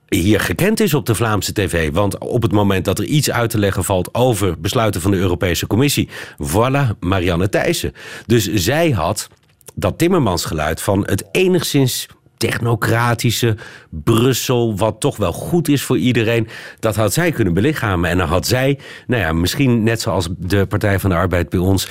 hier 0.08 0.40
gekend 0.40 0.80
is 0.80 0.94
op 0.94 1.06
de 1.06 1.14
Vlaamse 1.14 1.52
tv. 1.52 1.92
Want 1.92 2.18
op 2.18 2.42
het 2.42 2.52
moment 2.52 2.84
dat 2.84 2.98
er 2.98 3.04
iets 3.04 3.30
uit 3.30 3.50
te 3.50 3.58
leggen 3.58 3.84
valt 3.84 4.14
over 4.14 4.60
besluiten 4.60 5.00
van 5.00 5.10
de 5.10 5.16
Europese 5.16 5.66
Commissie, 5.66 6.08
voilà, 6.42 6.98
Marianne 7.00 7.48
Thijssen. 7.48 7.92
Dus 8.26 8.52
zij 8.52 8.90
had 8.90 9.28
dat 9.74 9.98
Timmermansgeluid 9.98 10.80
van 10.80 11.02
het 11.06 11.24
enigszins 11.32 12.06
technocratische 12.36 13.56
Brussel, 13.90 14.76
wat 14.76 15.00
toch 15.00 15.16
wel 15.16 15.32
goed 15.32 15.68
is 15.68 15.82
voor 15.82 15.98
iedereen, 15.98 16.48
dat 16.80 16.96
had 16.96 17.12
zij 17.12 17.32
kunnen 17.32 17.54
belichamen. 17.54 18.10
En 18.10 18.18
dan 18.18 18.28
had 18.28 18.46
zij, 18.46 18.78
nou 19.06 19.22
ja, 19.22 19.32
misschien 19.32 19.82
net 19.82 20.00
zoals 20.00 20.28
de 20.38 20.66
Partij 20.66 20.98
van 21.00 21.10
de 21.10 21.16
Arbeid 21.16 21.48
bij 21.48 21.58
ons, 21.58 21.88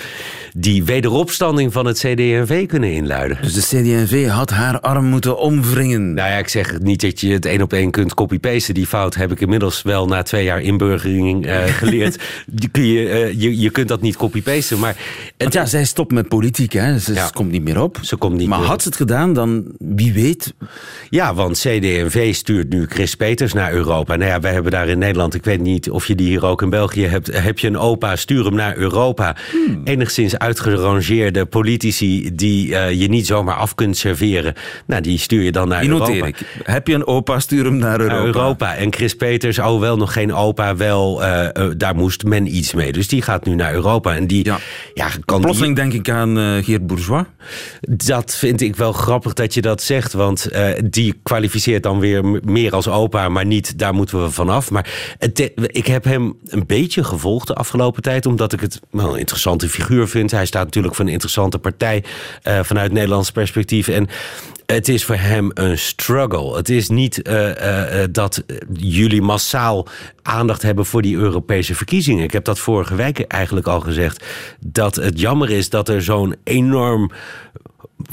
die 0.53 0.83
wederopstanding 0.83 1.73
van 1.73 1.85
het 1.85 1.97
CD&V 1.97 2.65
kunnen 2.67 2.91
inluiden. 2.91 3.37
Dus 3.41 3.53
de 3.53 3.61
CD&V 3.61 4.27
had 4.27 4.49
haar 4.49 4.79
arm 4.79 5.05
moeten 5.05 5.37
omwringen. 5.37 6.13
Nou 6.13 6.29
ja, 6.29 6.37
ik 6.37 6.47
zeg 6.47 6.79
niet 6.79 7.01
dat 7.01 7.19
je 7.19 7.31
het 7.31 7.45
één 7.45 7.61
op 7.61 7.73
één 7.73 7.91
kunt 7.91 8.13
copy-pasten. 8.13 8.73
Die 8.73 8.87
fout 8.87 9.15
heb 9.15 9.31
ik 9.31 9.39
inmiddels 9.39 9.81
wel 9.81 10.07
na 10.07 10.21
twee 10.23 10.43
jaar 10.43 10.61
inburgering 10.61 11.45
uh, 11.45 11.63
geleerd. 11.81 12.19
die 12.45 12.69
kun 12.69 12.85
je, 12.85 13.01
uh, 13.31 13.41
je, 13.41 13.59
je 13.59 13.69
kunt 13.69 13.87
dat 13.87 14.01
niet 14.01 14.17
copy-pasten, 14.17 14.79
maar... 14.79 14.95
Het, 15.37 15.53
ja, 15.53 15.65
zij 15.65 15.85
stopt 15.85 16.11
met 16.11 16.27
politiek, 16.27 16.73
hè. 16.73 16.99
Ze, 16.99 17.13
Ja. 17.13 17.29
komt 17.33 17.51
niet 17.51 17.63
meer 17.63 17.81
op. 17.81 17.97
Ze 18.01 18.15
komt 18.15 18.37
niet 18.37 18.47
maar 18.47 18.57
meer 18.59 18.67
had 18.67 18.75
op. 18.75 18.81
ze 18.81 18.87
het 18.87 18.97
gedaan, 18.97 19.33
dan 19.33 19.65
wie 19.79 20.13
weet. 20.13 20.32
Ja, 21.09 21.33
want 21.33 21.57
CD&V 21.57 22.33
stuurt 22.35 22.69
nu 22.69 22.85
Chris 22.89 23.15
Peters 23.15 23.53
naar 23.53 23.73
Europa. 23.73 24.15
Nou 24.15 24.29
ja, 24.31 24.39
wij 24.39 24.53
hebben 24.53 24.71
daar 24.71 24.87
in 24.87 24.97
Nederland, 24.97 25.33
ik 25.35 25.43
weet 25.43 25.61
niet 25.61 25.89
of 25.89 26.07
je 26.07 26.15
die 26.15 26.27
hier 26.27 26.45
ook 26.45 26.61
in 26.61 26.69
België 26.69 27.05
hebt, 27.05 27.41
heb 27.41 27.59
je 27.59 27.67
een 27.67 27.77
opa, 27.77 28.15
stuur 28.15 28.45
hem 28.45 28.55
naar 28.55 28.77
Europa. 28.77 29.35
Enigszins 29.83 30.37
uitgerangeerde 30.37 31.45
politici 31.45 32.29
die 32.35 32.75
eh, 32.75 33.01
je 33.01 33.07
niet 33.09 33.27
zomaar 33.27 33.55
af 33.55 33.75
kunt 33.75 33.97
serveren. 33.97 34.53
Nou, 34.85 35.01
die 35.01 35.17
stuur 35.17 35.41
je 35.43 35.51
dan 35.51 35.67
naar 35.67 35.81
Die 35.81 35.89
Europa. 35.89 36.07
noteer 36.11 36.27
ik. 36.27 36.37
Heb 36.63 36.87
je 36.87 36.93
een 36.93 37.07
opa, 37.07 37.39
stuur 37.39 37.65
hem 37.65 37.77
naar 37.77 37.99
Europa. 37.99 38.15
Naar 38.15 38.25
Europa. 38.25 38.75
En 38.75 38.93
Chris 38.93 39.15
Peters, 39.15 39.59
oh 39.59 39.79
wel 39.79 39.97
nog 39.97 40.13
geen 40.13 40.33
opa, 40.33 40.75
wel, 40.75 41.23
eh, 41.23 41.45
eh, 41.55 41.71
daar 41.77 41.95
moest 41.95 42.23
men 42.23 42.55
iets 42.55 42.73
mee. 42.73 42.91
Dus 42.91 43.07
die 43.07 43.21
gaat 43.21 43.45
nu 43.45 43.55
naar 43.55 43.73
Europa. 43.73 44.15
En 44.15 44.27
die, 44.27 44.45
Ja. 44.45 44.57
ja, 44.93 45.07
kan 45.25 45.35
die- 45.37 45.45
Plotseling 45.45 45.75
denk 45.75 45.93
ik 45.93 46.09
aan 46.09 46.61
Geert 46.63 46.87
Bourgeois. 46.87 47.25
dat 47.81 48.35
vind 48.35 48.61
ik 48.61 48.75
wel 48.75 48.91
grappig 48.93 49.33
dat 49.33 49.53
je 49.53 49.61
dat 49.61 49.81
zegt. 49.81 50.13
Want 50.23 50.45
eh, 50.45 50.69
die 50.85 51.19
kwalificeert 51.23 51.83
dan 51.83 51.99
weer 51.99 52.25
meer 52.43 52.73
als 52.73 52.87
opa, 52.87 53.29
maar 53.29 53.45
niet, 53.45 53.79
daar 53.79 53.93
moeten 53.93 54.23
we 54.23 54.31
vanaf. 54.31 54.71
Maar 54.71 55.17
ik 55.67 55.87
heb 55.87 56.03
hem 56.03 56.37
een 56.45 56.65
beetje 56.65 57.03
gevolgd 57.03 57.47
de 57.47 57.55
afgelopen 57.55 58.01
tijd, 58.01 58.25
omdat 58.25 58.53
ik 58.53 58.59
het 58.59 58.79
wel 58.91 59.13
een 59.13 59.19
interessante 59.19 59.69
figuur 59.69 60.07
vind. 60.07 60.31
Hij 60.31 60.45
staat 60.45 60.65
natuurlijk 60.65 60.95
voor 60.95 61.05
een 61.05 61.11
interessante 61.11 61.59
partij 61.59 62.03
eh, 62.41 62.59
vanuit 62.63 62.91
Nederlands 62.91 63.31
perspectief. 63.31 63.87
En 63.87 64.07
het 64.65 64.87
is 64.87 65.05
voor 65.05 65.15
hem 65.15 65.51
een 65.53 65.77
struggle. 65.77 66.55
Het 66.55 66.69
is 66.69 66.89
niet 66.89 67.21
eh, 67.21 68.03
dat 68.11 68.43
jullie 68.73 69.21
massaal 69.21 69.87
aandacht 70.21 70.61
hebben 70.61 70.85
voor 70.85 71.01
die 71.01 71.17
Europese 71.17 71.75
verkiezingen. 71.75 72.23
Ik 72.23 72.31
heb 72.31 72.45
dat 72.45 72.59
vorige 72.59 72.95
week 72.95 73.19
eigenlijk 73.19 73.67
al 73.67 73.79
gezegd. 73.79 74.25
Dat 74.59 74.95
het 74.95 75.19
jammer 75.19 75.49
is 75.49 75.69
dat 75.69 75.89
er 75.89 76.01
zo'n 76.01 76.35
enorm 76.43 77.11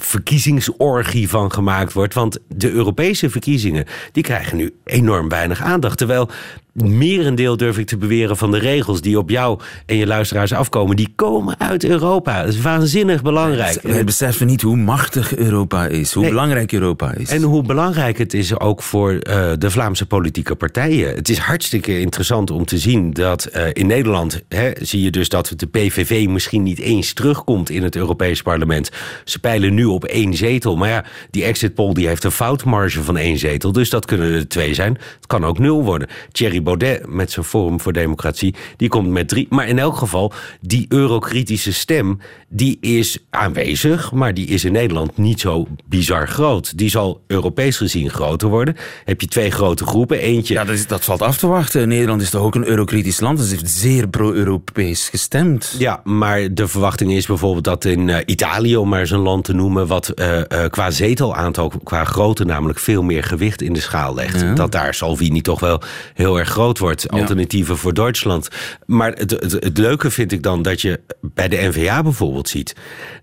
verkiezingsorgie 0.01 1.29
van 1.29 1.53
gemaakt 1.53 1.93
wordt. 1.93 2.15
Want 2.15 2.39
de 2.49 2.71
Europese 2.71 3.31
verkiezingen 3.31 3.87
die 4.13 4.23
krijgen 4.23 4.57
nu 4.57 4.75
enorm 4.85 5.29
weinig 5.29 5.63
aandacht. 5.63 5.99
Terwijl 5.99 6.31
merendeel 6.73 7.57
durf 7.57 7.79
ik 7.79 7.87
te 7.87 7.97
beweren 7.97 8.37
van 8.37 8.51
de 8.51 8.59
regels 8.59 9.01
die 9.01 9.19
op 9.19 9.31
jou 9.31 9.61
en 9.87 9.97
je 9.97 10.07
luisteraars 10.07 10.53
afkomen, 10.53 10.97
die 10.97 11.13
komen 11.17 11.55
uit 11.59 11.85
Europa. 11.85 12.43
Dat 12.45 12.53
is 12.55 12.61
waanzinnig 12.61 13.23
belangrijk. 13.23 13.83
Wij 13.83 14.05
beseffen 14.05 14.47
niet 14.47 14.63
hoe 14.63 14.77
machtig 14.77 15.37
Europa 15.37 15.87
is, 15.87 16.13
hoe 16.13 16.23
Nee. 16.23 16.31
belangrijk 16.33 16.73
Europa 16.73 17.15
is. 17.15 17.29
En 17.31 17.43
hoe 17.43 17.63
belangrijk 17.63 18.19
het 18.19 18.35
is 18.35 18.59
ook 18.61 18.83
voor 18.83 19.13
eh, 19.13 19.51
de 19.59 19.71
Vlaamse 19.71 20.07
politieke 20.07 20.55
partijen. 20.55 21.15
Het 21.15 21.29
is 21.29 21.39
hartstikke 21.39 22.01
interessant 22.01 22.51
om 22.51 22.65
te 22.65 22.79
zien 22.79 23.13
dat 23.13 23.45
eh, 23.45 23.67
in 23.73 23.87
Nederland 23.87 24.43
hè, 24.49 24.71
zie 24.81 25.03
je 25.03 25.11
dus 25.11 25.29
dat 25.29 25.53
de 25.57 25.67
PVV 25.67 26.27
misschien 26.27 26.63
niet 26.63 26.79
eens 26.79 27.13
terugkomt 27.13 27.71
in 27.71 27.83
het 27.83 27.97
Europees 27.97 28.43
parlement. 28.43 28.91
Ze 29.25 29.39
peilen 29.39 29.75
nu 29.75 29.85
op 29.85 30.05
één 30.05 30.35
zetel. 30.35 30.77
Maar 30.77 30.89
ja, 30.89 31.05
die 31.31 31.45
exit 31.45 31.75
poll 31.75 31.93
die 31.95 32.07
heeft 32.07 32.25
een 32.25 32.31
foutmarge 32.31 33.03
van 33.03 33.17
één 33.17 33.39
zetel. 33.39 33.73
Dus 33.73 33.91
dat 33.91 34.05
kunnen 34.05 34.33
er 34.33 34.49
twee 34.49 34.75
zijn. 34.75 34.93
Het 34.93 35.27
kan 35.27 35.45
ook 35.45 35.59
nul 35.59 35.85
worden. 35.85 36.09
Thierry 36.33 36.60
Baudet 36.63 37.07
met 37.07 37.31
zijn 37.31 37.47
Forum 37.47 37.81
voor 37.81 37.93
Democratie, 37.93 38.55
die 38.77 38.89
komt 38.89 39.09
met 39.09 39.29
drie. 39.29 39.47
Maar 39.51 39.69
in 39.69 39.79
elk 39.79 39.97
geval, 39.97 40.33
die 40.61 40.87
eurokritische 40.89 41.73
stem, 41.73 42.19
die 42.49 42.79
is 42.81 43.19
aanwezig. 43.31 44.13
Maar 44.13 44.35
die 44.35 44.47
is 44.47 44.65
in 44.65 44.73
Nederland 44.73 45.17
niet 45.17 45.41
zo 45.41 45.67
bizar 45.87 46.29
groot. 46.29 46.79
Die 46.79 46.91
zal 46.91 47.23
Europees 47.27 47.77
gezien 47.77 48.11
groter 48.11 48.49
worden. 48.49 48.77
Heb 49.05 49.21
je 49.21 49.27
twee 49.27 49.51
grote 49.51 49.87
groepen. 49.87 50.19
Eentje 50.19 50.55
Ja, 50.55 50.65
dat, 50.65 50.75
is, 50.75 50.87
dat 50.87 51.05
valt 51.05 51.23
af 51.23 51.37
te 51.37 51.47
wachten. 51.47 51.89
Nederland 51.89 52.23
is 52.23 52.31
toch 52.31 52.43
ook 52.43 52.55
een 52.55 52.67
eurokritisch 52.67 53.21
land, 53.21 53.39
dus 53.39 53.51
heeft 53.51 53.71
zeer 53.71 54.09
pro-Europees 54.09 55.09
gestemd. 55.09 55.75
Ja, 55.79 56.01
maar 56.05 56.55
de 56.55 56.69
verwachting 56.69 57.13
is 57.13 57.27
bijvoorbeeld 57.27 57.65
dat 57.65 57.85
in 57.85 58.09
eh, 58.09 58.19
Italië, 58.27 58.77
om 58.77 58.89
maar 58.89 59.01
eens 59.01 59.11
een 59.11 59.19
land 59.19 59.45
te 59.45 59.53
noemen, 59.53 59.87
wat 59.87 60.09
eh, 60.09 60.39
eh, 60.41 60.71
qua 60.71 60.91
zetelaantal, 60.91 61.73
qua 61.85 62.05
grootte 62.05 62.45
namelijk 62.45 62.79
veel 62.79 63.03
meer 63.03 63.25
gewicht 63.25 63.63
in 63.63 63.73
de 63.73 63.81
schaal 63.81 64.15
legt. 64.15 64.57
Dat 64.57 64.73
daar 64.73 64.95
Salvini 64.95 65.41
toch 65.41 65.61
wel 65.61 65.83
heel 66.15 66.39
erg 66.39 66.50
groot 66.51 66.79
wordt. 66.79 67.11
Alternatieven 67.11 67.79
voor 67.79 67.95
Duitsland. 67.95 68.49
Maar 68.87 69.13
het, 69.13 69.31
het, 69.31 69.53
het 69.53 69.79
leuke 69.79 70.11
vind 70.11 70.33
ik 70.33 70.43
dan 70.43 70.63
dat 70.63 70.81
je 70.81 71.01
bij 71.21 71.49
de 71.49 71.57
NVA 71.57 72.03
bijvoorbeeld 72.03 72.49
ziet 72.49 72.75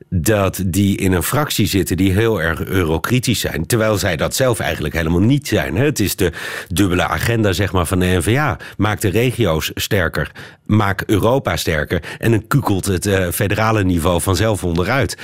dat 0.09 0.63
die 0.65 0.97
in 0.97 1.11
een 1.11 1.23
fractie 1.23 1.67
zitten 1.67 1.97
die 1.97 2.11
heel 2.11 2.41
erg 2.41 2.65
eurokritisch 2.65 3.39
zijn. 3.39 3.65
Terwijl 3.65 3.97
zij 3.97 4.15
dat 4.15 4.35
zelf 4.35 4.59
eigenlijk 4.59 4.93
helemaal 4.93 5.19
niet 5.19 5.47
zijn. 5.47 5.75
Het 5.75 5.99
is 5.99 6.15
de 6.15 6.31
dubbele 6.67 7.07
agenda 7.07 7.51
zeg 7.51 7.71
maar, 7.71 7.85
van 7.85 7.99
de 7.99 8.05
NVA. 8.05 8.57
Maak 8.77 9.01
de 9.01 9.09
regio's 9.09 9.71
sterker. 9.75 10.31
Maak 10.65 11.03
Europa 11.05 11.57
sterker. 11.57 12.03
En 12.17 12.31
dan 12.31 12.47
kukelt 12.47 12.85
het 12.85 13.05
uh, 13.05 13.27
federale 13.29 13.83
niveau 13.83 14.21
vanzelf 14.21 14.63
onderuit. 14.63 15.17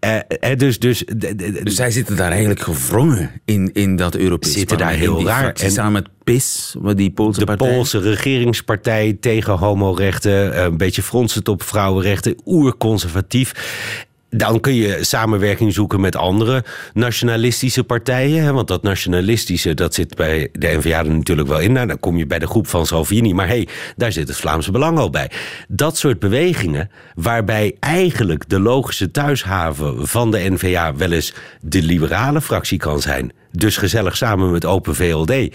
Uh, 0.00 0.56
dus, 0.56 0.78
dus, 0.78 1.04
dus 1.62 1.74
zij 1.74 1.90
zitten 1.90 2.16
daar 2.16 2.30
eigenlijk 2.30 2.60
gevrongen 2.60 3.30
in, 3.44 3.70
in 3.72 3.96
dat 3.96 4.14
Europese 4.14 4.58
Zitten 4.58 4.78
daar 4.78 4.92
heel 4.92 5.24
raar. 5.24 5.52
En 5.52 5.70
samen 5.70 5.92
met 5.92 6.08
PIS, 6.24 6.76
die 6.94 7.10
Poolse 7.10 7.38
de 7.38 7.46
partij. 7.46 7.68
Poolse 7.68 7.98
regeringspartij 7.98 9.16
tegen 9.20 9.58
homorechten, 9.58 10.64
een 10.64 10.76
beetje 10.76 11.02
fronsend 11.02 11.48
op 11.48 11.62
vrouwenrechten, 11.62 12.36
oerconservatief 12.44 13.54
dan 14.30 14.60
kun 14.60 14.74
je 14.74 15.04
samenwerking 15.04 15.72
zoeken 15.72 16.00
met 16.00 16.16
andere 16.16 16.64
nationalistische 16.92 17.84
partijen. 17.84 18.54
Want 18.54 18.68
dat 18.68 18.82
nationalistische, 18.82 19.74
dat 19.74 19.94
zit 19.94 20.14
bij 20.14 20.48
de 20.52 20.76
NVA 20.76 20.98
er 20.98 21.10
natuurlijk 21.10 21.48
wel 21.48 21.60
in. 21.60 21.72
Nou, 21.72 21.86
dan 21.86 22.00
kom 22.00 22.16
je 22.16 22.26
bij 22.26 22.38
de 22.38 22.46
groep 22.46 22.66
van 22.66 22.86
Salvini. 22.86 23.34
Maar 23.34 23.48
hé, 23.48 23.54
hey, 23.54 23.68
daar 23.96 24.12
zit 24.12 24.28
het 24.28 24.36
Vlaamse 24.36 24.70
Belang 24.70 24.98
al 24.98 25.10
bij. 25.10 25.30
Dat 25.68 25.96
soort 25.96 26.18
bewegingen, 26.18 26.90
waarbij 27.14 27.76
eigenlijk 27.80 28.48
de 28.48 28.60
logische 28.60 29.10
thuishaven 29.10 30.06
van 30.08 30.30
de 30.30 30.50
NVA 30.50 30.94
wel 30.94 31.12
eens 31.12 31.34
de 31.60 31.82
liberale 31.82 32.40
fractie 32.40 32.78
kan 32.78 33.00
zijn 33.00 33.32
dus 33.52 33.76
gezellig 33.76 34.16
samen 34.16 34.50
met 34.50 34.64
Open 34.64 34.94
VLD. 34.94 35.54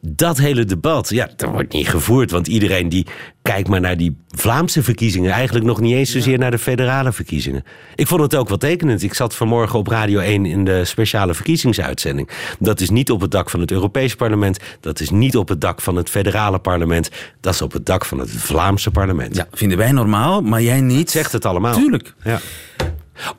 Dat 0.00 0.38
hele 0.38 0.64
debat, 0.64 1.08
ja, 1.08 1.28
dat 1.36 1.50
wordt 1.50 1.72
niet 1.72 1.88
gevoerd. 1.88 2.30
Want 2.30 2.46
iedereen 2.46 2.88
die 2.88 3.06
kijkt 3.42 3.68
maar 3.68 3.80
naar 3.80 3.96
die 3.96 4.16
Vlaamse 4.28 4.82
verkiezingen... 4.82 5.32
eigenlijk 5.32 5.66
nog 5.66 5.80
niet 5.80 5.94
eens 5.94 6.10
zozeer 6.10 6.38
naar 6.38 6.50
de 6.50 6.58
federale 6.58 7.12
verkiezingen. 7.12 7.64
Ik 7.94 8.06
vond 8.06 8.20
het 8.20 8.34
ook 8.34 8.48
wel 8.48 8.58
tekenend. 8.58 9.02
Ik 9.02 9.14
zat 9.14 9.34
vanmorgen 9.34 9.78
op 9.78 9.86
Radio 9.86 10.18
1 10.20 10.46
in 10.46 10.64
de 10.64 10.84
speciale 10.84 11.34
verkiezingsuitzending. 11.34 12.28
Dat 12.58 12.80
is 12.80 12.90
niet 12.90 13.10
op 13.10 13.20
het 13.20 13.30
dak 13.30 13.50
van 13.50 13.60
het 13.60 13.70
Europees 13.70 14.14
parlement. 14.14 14.58
Dat 14.80 15.00
is 15.00 15.10
niet 15.10 15.36
op 15.36 15.48
het 15.48 15.60
dak 15.60 15.80
van 15.80 15.96
het 15.96 16.10
federale 16.10 16.58
parlement. 16.58 17.10
Dat 17.40 17.54
is 17.54 17.62
op 17.62 17.72
het 17.72 17.86
dak 17.86 18.04
van 18.04 18.18
het 18.18 18.30
Vlaamse 18.30 18.90
parlement. 18.90 19.36
Ja, 19.36 19.46
vinden 19.52 19.78
wij 19.78 19.92
normaal, 19.92 20.40
maar 20.40 20.62
jij 20.62 20.80
niet. 20.80 21.10
Zegt 21.10 21.32
het 21.32 21.44
allemaal. 21.44 21.74
Tuurlijk. 21.74 22.14
Ja. 22.24 22.40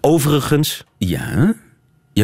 Overigens... 0.02 0.84
Ja... 0.98 1.56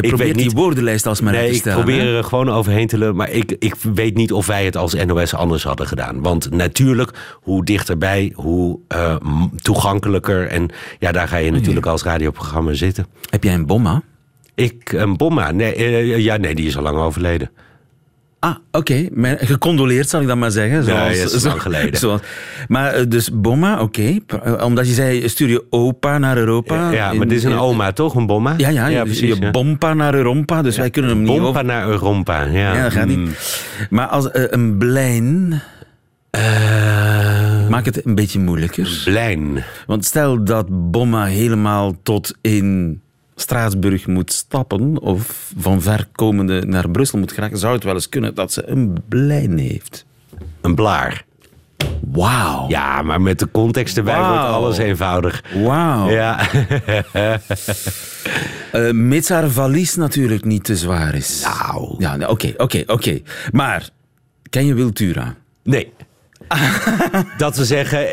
probeert 0.00 0.38
die 0.38 0.50
woordenlijst 0.50 1.06
als 1.06 1.20
maar 1.20 1.32
nee, 1.32 1.48
te 1.48 1.54
stellen. 1.54 1.78
ik 1.78 1.84
probeer 1.84 2.16
er 2.16 2.24
gewoon 2.24 2.50
overheen 2.50 2.86
te 2.86 2.98
lullen. 2.98 3.16
Maar 3.16 3.30
ik, 3.30 3.56
ik 3.58 3.74
weet 3.94 4.14
niet 4.14 4.32
of 4.32 4.46
wij 4.46 4.64
het 4.64 4.76
als 4.76 4.94
NOS 4.94 5.34
anders 5.34 5.62
hadden 5.62 5.86
gedaan. 5.86 6.22
Want 6.22 6.50
natuurlijk, 6.50 7.10
hoe 7.34 7.64
dichterbij, 7.64 8.32
hoe 8.34 8.78
uh, 8.94 9.16
toegankelijker. 9.62 10.46
En 10.46 10.70
ja, 10.98 11.12
daar 11.12 11.28
ga 11.28 11.36
je 11.36 11.50
natuurlijk 11.50 11.86
als 11.86 12.02
radioprogramma 12.02 12.72
zitten. 12.72 13.06
Heb 13.30 13.44
jij 13.44 13.54
een 13.54 13.66
bomma? 13.66 14.02
Ik, 14.54 14.92
een 14.92 15.16
bomma? 15.16 15.50
Nee, 15.50 15.76
uh, 15.76 16.18
ja, 16.18 16.36
nee, 16.36 16.54
die 16.54 16.66
is 16.66 16.76
al 16.76 16.82
lang 16.82 16.98
overleden. 16.98 17.50
Ah, 18.42 18.56
oké. 18.70 19.08
Okay. 19.14 19.38
Gecondoleerd, 19.38 20.08
zal 20.08 20.20
ik 20.20 20.26
dan 20.26 20.38
maar 20.38 20.50
zeggen. 20.50 20.84
Zoals, 20.84 21.16
ja, 21.16 21.22
dat 21.22 21.42
lang 21.42 21.62
geleden. 21.62 21.98
Zoals, 22.04 22.20
maar 22.68 23.08
dus 23.08 23.30
Bomma, 23.32 23.80
oké. 23.80 24.18
Okay. 24.26 24.54
Omdat 24.54 24.86
je 24.88 24.94
zei, 24.94 25.28
stuur 25.28 25.48
je 25.48 25.64
opa 25.70 26.18
naar 26.18 26.36
Europa. 26.36 26.90
Ja, 26.90 27.12
maar 27.12 27.28
dit 27.28 27.38
is 27.38 27.44
een 27.44 27.58
oma, 27.58 27.92
toch? 27.92 28.14
Een 28.14 28.26
Bomma? 28.26 28.54
Ja, 28.56 28.68
ja, 28.68 28.86
ja 28.86 29.02
precies. 29.02 29.38
Je 29.38 29.50
bompa 29.50 29.94
naar 29.94 30.14
Europa, 30.14 30.62
dus 30.62 30.76
wij 30.76 30.90
kunnen 30.90 31.10
hem 31.10 31.22
niet... 31.22 31.40
Bompa 31.40 31.62
naar 31.62 31.88
Europa, 31.88 32.44
ja. 32.44 32.74
Ja, 32.74 32.82
dat 32.82 32.92
gaat 32.92 33.06
niet. 33.06 33.18
Mm. 33.18 33.34
Maar 33.90 34.06
als 34.06 34.24
uh, 34.32 34.44
een 34.48 34.78
blijn... 34.78 35.62
Uh, 36.36 37.68
Maak 37.68 37.84
het 37.84 38.06
een 38.06 38.14
beetje 38.14 38.38
moeilijker. 38.38 39.02
Blijn. 39.04 39.64
Want 39.86 40.04
stel 40.04 40.44
dat 40.44 40.90
Bomma 40.90 41.24
helemaal 41.24 41.94
tot 42.02 42.34
in... 42.40 43.00
Straatsburg 43.34 44.06
moet 44.06 44.32
stappen 44.32 45.00
of 45.00 45.52
van 45.58 45.82
ver 45.82 46.08
komende 46.12 46.66
naar 46.66 46.90
Brussel 46.90 47.18
moet 47.18 47.32
geraken, 47.32 47.58
zou 47.58 47.74
het 47.74 47.84
wel 47.84 47.94
eens 47.94 48.08
kunnen 48.08 48.34
dat 48.34 48.52
ze 48.52 48.68
een 48.68 49.02
blijn 49.08 49.58
heeft. 49.58 50.06
Een 50.60 50.74
blaar. 50.74 51.24
Wauw. 52.00 52.68
Ja, 52.68 53.02
maar 53.02 53.20
met 53.20 53.38
de 53.38 53.50
context 53.50 53.96
erbij 53.96 54.18
wow. 54.18 54.28
wordt 54.28 54.44
alles 54.44 54.78
eenvoudig. 54.78 55.44
Wauw. 55.54 56.10
Ja. 56.10 56.48
uh, 58.72 58.90
mits 59.10 59.28
haar 59.28 59.50
valies 59.50 59.94
natuurlijk 59.94 60.44
niet 60.44 60.64
te 60.64 60.76
zwaar 60.76 61.14
is. 61.14 61.44
Nou. 61.44 61.94
Ja, 61.98 62.28
oké, 62.28 62.52
oké, 62.56 62.82
oké. 62.86 63.20
Maar, 63.52 63.88
ken 64.50 64.66
je 64.66 64.74
Wiltura? 64.74 65.34
Nee. 65.62 65.92
dat 67.36 67.56
we 67.56 67.64
zeggen, 67.64 68.06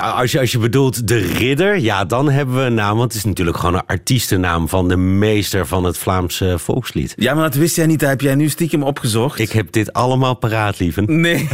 als 0.00 0.32
je, 0.32 0.40
als 0.40 0.52
je 0.52 0.58
bedoelt 0.58 1.08
de 1.08 1.18
ridder, 1.18 1.78
ja, 1.78 2.04
dan 2.04 2.30
hebben 2.30 2.54
we 2.54 2.60
een 2.60 2.74
naam. 2.74 2.96
Want 2.96 3.12
het 3.12 3.14
is 3.14 3.24
natuurlijk 3.24 3.56
gewoon 3.56 3.74
een 3.74 3.86
artiestennaam 3.86 4.68
van 4.68 4.88
de 4.88 4.96
meester 4.96 5.66
van 5.66 5.84
het 5.84 5.98
Vlaamse 5.98 6.58
volkslied. 6.58 7.14
Ja, 7.16 7.34
maar 7.34 7.42
dat 7.42 7.54
wist 7.54 7.76
jij 7.76 7.86
niet. 7.86 8.00
Dat 8.00 8.08
heb 8.08 8.20
jij 8.20 8.34
nu 8.34 8.48
stiekem 8.48 8.82
opgezocht. 8.82 9.38
Ik 9.38 9.52
heb 9.52 9.72
dit 9.72 9.92
allemaal 9.92 10.34
paraat, 10.34 10.78
lieven. 10.78 11.20
Nee, 11.20 11.48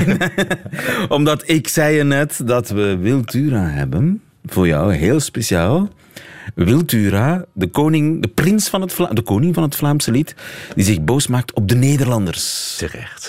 omdat 1.09 1.43
ik 1.47 1.69
zei 1.69 1.97
je 1.97 2.05
net 2.05 2.41
dat 2.45 2.69
we 2.69 2.97
Wiltura 2.97 3.69
hebben. 3.69 4.23
Voor 4.45 4.67
jou, 4.67 4.95
heel 4.95 5.21
speciaal. 5.21 5.89
Wiltura, 6.55 7.45
de 7.53 7.67
koning, 7.67 8.23
de 8.23 8.29
prins 8.29 8.69
van 8.69 8.81
het 8.81 8.93
Vla 8.93 9.07
de 9.07 9.23
koning 9.23 9.55
van 9.55 9.63
het 9.63 9.77
Vlaamse 9.77 10.11
lied, 10.11 10.35
die 10.75 10.85
zich 10.85 11.01
boos 11.01 11.27
maakt 11.27 11.53
op 11.55 11.69
de 11.69 11.75
Nederlanders. 11.75 12.75
Terecht. 12.79 13.29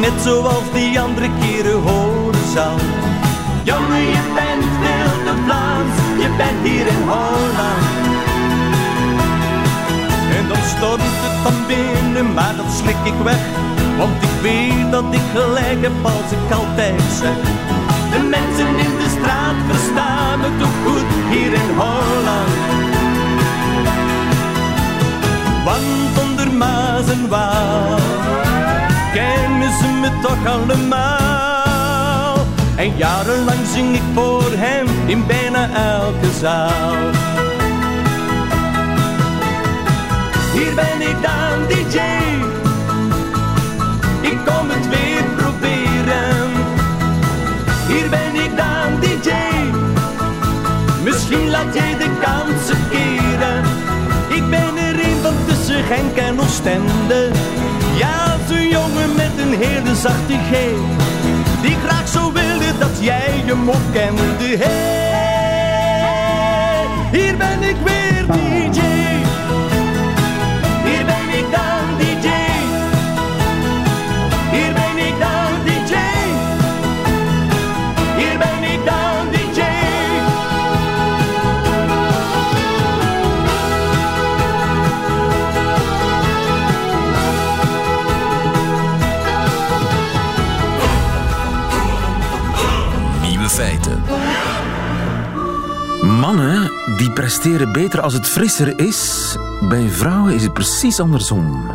Net 0.00 0.22
zoals 0.22 0.72
die 0.72 1.00
andere 1.00 1.30
keren 1.40 1.80
horen 1.80 2.46
zal. 2.54 2.76
Jongen, 3.62 4.00
je 4.00 4.22
bent 4.34 4.62
te 5.24 5.32
Vlaams 5.44 5.96
Je 6.18 6.28
bent 6.36 6.60
hier 6.62 6.86
in 6.86 7.02
Holland. 7.08 7.90
En 10.36 10.48
dan 10.48 10.62
stormt 10.76 11.16
het 11.24 11.36
van 11.42 11.66
binnen 11.66 12.34
Maar 12.34 12.56
dat 12.56 12.72
slik 12.80 13.02
ik 13.04 13.18
weg. 13.22 13.44
Want 13.98 14.22
ik 14.22 14.36
weet 14.42 14.90
dat 14.90 15.04
ik 15.10 15.26
gelijk 15.34 15.82
heb 15.82 15.98
als 16.02 16.30
ik 16.38 16.56
altijd 16.58 17.02
zeg. 17.20 17.38
De 18.12 18.20
mensen 18.36 18.68
in 18.86 18.94
de 19.02 19.08
straat 19.18 19.58
verstaan 19.68 20.40
me 20.40 20.48
toch 20.58 20.76
goed 20.84 21.08
Hier 21.30 21.52
in 21.52 21.70
Holland. 21.76 22.52
Want 25.64 26.28
onder 26.28 26.52
Maas 26.52 27.08
en 27.08 27.28
kennen 29.12 29.72
ze 29.78 29.88
me 30.00 30.10
toch 30.22 30.46
allemaal. 30.46 32.46
En 32.76 32.96
jarenlang 32.96 33.66
zing 33.72 33.94
ik 33.94 34.02
voor 34.14 34.50
hem 34.56 34.86
in 35.06 35.26
bijna 35.26 35.68
elke 35.74 36.30
zaal. 36.40 36.96
Hier 40.52 40.74
ben 40.74 41.00
ik 41.00 41.16
dan 41.22 41.66
DJ, 41.68 41.98
ik 44.20 44.38
kom 44.44 44.70
het 44.70 44.88
weer 44.88 45.24
proberen. 45.36 46.50
Hier 47.88 48.08
ben 48.08 48.34
ik 48.34 48.56
dan 48.56 49.00
DJ, 49.00 49.30
misschien 51.02 51.50
laat 51.50 51.74
jij 51.74 51.96
de 51.98 52.10
kansen 52.20 52.88
keren. 52.90 53.64
Ik 54.28 54.50
ben 54.50 54.76
er 54.76 54.94
een 54.94 55.16
van 55.22 55.34
tussen 55.46 55.84
Genk 55.84 56.16
en 56.16 56.40
Oostende. 56.40 57.30
Ja, 58.02 58.36
zo'n 58.48 58.68
jongen 58.68 59.14
met 59.16 59.32
een 59.38 59.54
hele 59.58 59.94
zachte 59.94 60.34
G. 60.50 60.52
Die 61.62 61.76
graag 61.86 62.08
zo 62.08 62.32
wilde 62.32 62.78
dat 62.78 62.98
jij 63.00 63.42
hem 63.44 63.70
ook 63.70 63.92
kende. 63.92 64.22
Hier 67.12 67.36
ben 67.36 67.62
ik 67.62 67.76
weer 67.84 68.26
DJ. 68.26 68.91
Die 97.12 97.20
presteren 97.20 97.72
beter 97.72 98.00
als 98.00 98.12
het 98.12 98.28
frisser 98.28 98.78
is. 98.78 99.36
Bij 99.68 99.88
vrouwen 99.88 100.34
is 100.34 100.42
het 100.42 100.52
precies 100.52 101.00
andersom. 101.00 101.70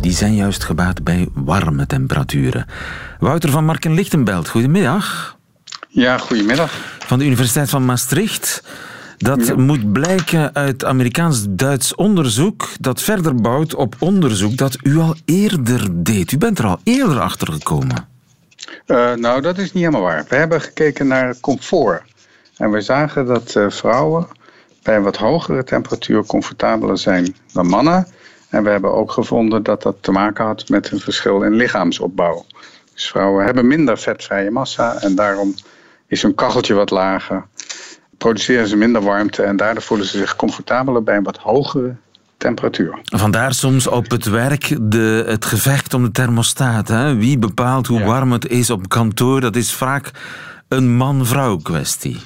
die 0.00 0.12
zijn 0.12 0.34
juist 0.34 0.64
gebaat 0.64 1.04
bij 1.04 1.28
warme 1.32 1.86
temperaturen. 1.86 2.66
Wouter 3.18 3.50
van 3.50 3.64
Marken-Lichtenbelt, 3.64 4.48
goedemiddag. 4.48 5.36
Ja, 5.88 6.18
goedemiddag. 6.18 6.72
Van 6.98 7.18
de 7.18 7.24
Universiteit 7.24 7.70
van 7.70 7.84
Maastricht. 7.84 8.62
Dat 9.16 9.56
moet 9.56 9.92
blijken 9.92 10.54
uit 10.54 10.84
Amerikaans-Duits 10.84 11.94
onderzoek 11.94 12.68
dat 12.80 13.02
verder 13.02 13.34
bouwt 13.34 13.74
op 13.74 13.94
onderzoek 13.98 14.56
dat 14.56 14.76
u 14.82 14.98
al 14.98 15.16
eerder 15.24 16.04
deed. 16.04 16.32
U 16.32 16.38
bent 16.38 16.58
er 16.58 16.66
al 16.66 16.80
eerder 16.84 17.20
achter 17.20 17.52
gekomen. 17.52 18.08
Uh, 18.86 19.14
nou, 19.14 19.40
dat 19.40 19.58
is 19.58 19.72
niet 19.72 19.84
helemaal 19.84 20.02
waar. 20.02 20.24
We 20.28 20.36
hebben 20.36 20.60
gekeken 20.60 21.06
naar 21.06 21.40
comfort. 21.40 22.02
En 22.58 22.70
we 22.70 22.80
zagen 22.80 23.26
dat 23.26 23.54
uh, 23.54 23.70
vrouwen 23.70 24.26
bij 24.82 24.96
een 24.96 25.02
wat 25.02 25.16
hogere 25.16 25.64
temperatuur 25.64 26.24
comfortabeler 26.24 26.98
zijn 26.98 27.36
dan 27.52 27.66
mannen. 27.66 28.06
En 28.48 28.62
we 28.62 28.70
hebben 28.70 28.92
ook 28.92 29.12
gevonden 29.12 29.62
dat 29.62 29.82
dat 29.82 29.96
te 30.00 30.10
maken 30.10 30.44
had 30.44 30.68
met 30.68 30.90
een 30.90 31.00
verschil 31.00 31.42
in 31.42 31.54
lichaamsopbouw. 31.54 32.44
Dus 32.94 33.08
vrouwen 33.08 33.44
hebben 33.44 33.66
minder 33.66 33.98
vetvrije 33.98 34.50
massa 34.50 34.94
en 35.00 35.14
daarom 35.14 35.54
is 36.06 36.22
hun 36.22 36.34
kacheltje 36.34 36.74
wat 36.74 36.90
lager. 36.90 37.46
Produceren 38.18 38.68
ze 38.68 38.76
minder 38.76 39.02
warmte 39.02 39.42
en 39.42 39.56
daardoor 39.56 39.82
voelen 39.82 40.06
ze 40.06 40.18
zich 40.18 40.36
comfortabeler 40.36 41.02
bij 41.02 41.16
een 41.16 41.22
wat 41.22 41.38
hogere 41.38 41.96
temperatuur. 42.36 42.98
Vandaar 43.04 43.54
soms 43.54 43.86
op 43.86 44.10
het 44.10 44.24
werk 44.24 44.76
de, 44.80 45.24
het 45.26 45.44
gevecht 45.44 45.94
om 45.94 46.02
de 46.02 46.10
thermostaat. 46.10 46.88
Hè? 46.88 47.16
Wie 47.16 47.38
bepaalt 47.38 47.86
hoe 47.86 48.04
warm 48.04 48.32
het 48.32 48.48
is 48.48 48.70
op 48.70 48.88
kantoor? 48.88 49.40
Dat 49.40 49.56
is 49.56 49.72
vaak 49.72 50.10
een 50.68 50.96
man-vrouw 50.96 51.56
kwestie. 51.56 52.20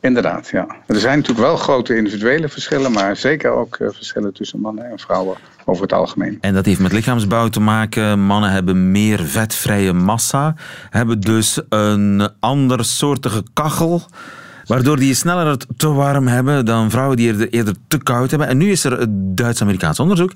Inderdaad, 0.00 0.48
ja. 0.48 0.66
Er 0.86 1.00
zijn 1.00 1.18
natuurlijk 1.18 1.46
wel 1.46 1.56
grote 1.56 1.96
individuele 1.96 2.48
verschillen, 2.48 2.92
maar 2.92 3.16
zeker 3.16 3.50
ook 3.50 3.78
uh, 3.78 3.88
verschillen 3.92 4.32
tussen 4.32 4.60
mannen 4.60 4.90
en 4.90 4.98
vrouwen 4.98 5.36
over 5.64 5.82
het 5.82 5.92
algemeen. 5.92 6.38
En 6.40 6.54
dat 6.54 6.66
heeft 6.66 6.80
met 6.80 6.92
lichaamsbouw 6.92 7.48
te 7.48 7.60
maken. 7.60 8.20
Mannen 8.20 8.50
hebben 8.50 8.90
meer 8.90 9.24
vetvrije 9.24 9.92
massa, 9.92 10.54
hebben 10.90 11.20
dus 11.20 11.60
een 11.68 12.28
andersoortige 12.40 13.42
kachel 13.52 14.02
waardoor 14.70 14.96
die 14.96 15.14
sneller 15.14 15.46
het 15.46 15.66
te 15.76 15.88
warm 15.88 16.26
hebben 16.26 16.64
dan 16.64 16.90
vrouwen 16.90 17.16
die 17.16 17.26
eerder, 17.26 17.48
eerder 17.48 17.74
te 17.88 17.98
koud 17.98 18.30
hebben. 18.30 18.48
En 18.48 18.56
nu 18.56 18.70
is 18.70 18.84
er 18.84 18.98
het 18.98 19.08
Duits-Amerikaans 19.12 20.00
onderzoek 20.00 20.32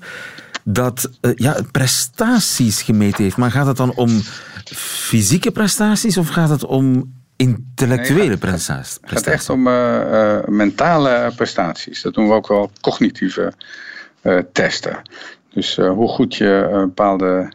dat 0.63 1.09
uh, 1.21 1.31
ja, 1.35 1.55
prestaties 1.71 2.81
gemeten 2.81 3.23
heeft. 3.23 3.37
Maar 3.37 3.51
gaat 3.51 3.67
het 3.67 3.77
dan 3.77 3.95
om 3.95 4.21
fysieke 4.75 5.51
prestaties 5.51 6.17
of 6.17 6.27
gaat 6.27 6.49
het 6.49 6.65
om 6.65 7.13
intellectuele 7.35 8.27
nee, 8.27 8.37
prestaties? 8.37 8.97
Het 9.01 9.11
gaat 9.11 9.27
echt 9.27 9.49
om 9.49 9.67
uh, 9.67 9.73
uh, 10.11 10.37
mentale 10.45 11.31
prestaties. 11.35 12.01
Dat 12.01 12.13
doen 12.13 12.27
we 12.27 12.33
ook 12.33 12.47
wel 12.47 12.71
cognitieve 12.81 13.53
testen. 14.51 15.01
Dus 15.53 15.75
hoe 15.75 16.07
goed 16.07 16.35
je 16.35 16.67
bepaalde 16.71 17.51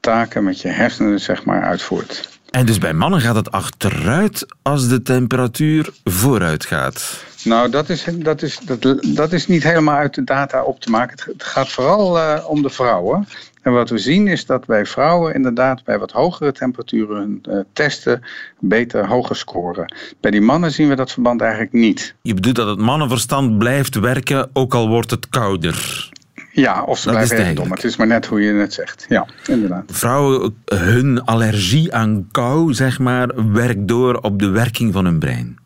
taken 0.00 0.44
met 0.44 0.60
je 0.60 0.68
hersenen 0.68 1.20
zeg 1.20 1.44
maar, 1.44 1.62
uitvoert. 1.62 2.28
En 2.50 2.66
dus 2.66 2.78
bij 2.78 2.92
mannen 2.92 3.20
gaat 3.20 3.34
het 3.34 3.50
achteruit 3.50 4.46
als 4.62 4.88
de 4.88 5.02
temperatuur 5.02 5.90
vooruit 6.04 6.64
gaat? 6.64 7.24
Nou, 7.44 7.70
dat 7.70 7.88
is, 7.88 8.04
dat 8.12 8.42
is, 8.42 8.58
dat, 8.58 8.98
dat 9.06 9.32
is 9.32 9.46
niet 9.46 9.62
helemaal 9.62 9.96
uit 9.96 10.14
de 10.14 10.24
data 10.24 10.62
op 10.62 10.80
te 10.80 10.90
maken. 10.90 11.32
Het 11.32 11.42
gaat 11.44 11.68
vooral 11.68 12.18
uh, 12.18 12.44
om 12.48 12.62
de 12.62 12.70
vrouwen. 12.70 13.28
En 13.66 13.72
wat 13.72 13.90
we 13.90 13.98
zien 13.98 14.28
is 14.28 14.46
dat 14.46 14.66
bij 14.66 14.86
vrouwen 14.86 15.34
inderdaad 15.34 15.84
bij 15.84 15.98
wat 15.98 16.12
hogere 16.12 16.52
temperaturen 16.52 17.16
hun 17.16 17.42
uh, 17.48 17.60
testen 17.72 18.22
beter 18.60 19.06
hoger 19.06 19.36
scoren. 19.36 19.94
Bij 20.20 20.30
die 20.30 20.40
mannen 20.40 20.72
zien 20.72 20.88
we 20.88 20.94
dat 20.94 21.12
verband 21.12 21.40
eigenlijk 21.40 21.72
niet. 21.72 22.14
Je 22.22 22.34
bedoelt 22.34 22.56
dat 22.56 22.68
het 22.68 22.78
mannenverstand 22.78 23.58
blijft 23.58 23.94
werken 23.94 24.50
ook 24.52 24.74
al 24.74 24.88
wordt 24.88 25.10
het 25.10 25.28
kouder? 25.28 26.10
Ja, 26.52 26.82
of 26.82 26.98
ze 26.98 27.10
blijven 27.10 27.38
even 27.38 27.54
dom. 27.54 27.70
Het 27.70 27.84
is 27.84 27.96
maar 27.96 28.06
net 28.06 28.26
hoe 28.26 28.40
je 28.40 28.52
het 28.52 28.72
zegt. 28.72 29.06
Ja, 29.08 29.26
inderdaad. 29.46 29.84
Vrouwen, 29.86 30.56
hun 30.64 31.24
allergie 31.24 31.94
aan 31.94 32.28
kou, 32.30 32.74
zeg 32.74 32.98
maar, 32.98 33.52
werkt 33.52 33.88
door 33.88 34.14
op 34.14 34.38
de 34.38 34.48
werking 34.48 34.92
van 34.92 35.04
hun 35.04 35.18
brein. 35.18 35.58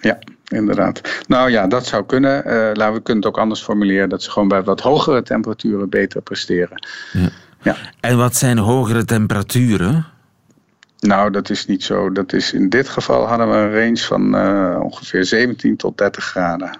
Ja, 0.00 0.18
inderdaad. 0.48 1.00
Nou 1.26 1.50
ja, 1.50 1.66
dat 1.66 1.86
zou 1.86 2.06
kunnen. 2.06 2.42
Uh, 2.46 2.52
laten 2.52 2.94
we 2.94 3.02
kunnen 3.02 3.24
het 3.24 3.32
ook 3.32 3.38
anders 3.38 3.60
formuleren. 3.60 4.08
Dat 4.08 4.22
ze 4.22 4.30
gewoon 4.30 4.48
bij 4.48 4.62
wat 4.62 4.80
hogere 4.80 5.22
temperaturen 5.22 5.88
beter 5.88 6.22
presteren. 6.22 6.86
Ja. 7.12 7.28
ja. 7.62 7.76
En 8.00 8.16
wat 8.16 8.36
zijn 8.36 8.58
hogere 8.58 9.04
temperaturen? 9.04 10.06
Nou, 11.00 11.30
dat 11.30 11.50
is 11.50 11.66
niet 11.66 11.82
zo. 11.82 12.12
Dat 12.12 12.32
is, 12.32 12.52
in 12.52 12.68
dit 12.68 12.88
geval 12.88 13.26
hadden 13.26 13.50
we 13.50 13.56
een 13.56 13.72
range 13.72 13.98
van 13.98 14.34
uh, 14.34 14.80
ongeveer 14.82 15.24
17 15.24 15.76
tot 15.76 15.98
30 15.98 16.24
graden. 16.24 16.78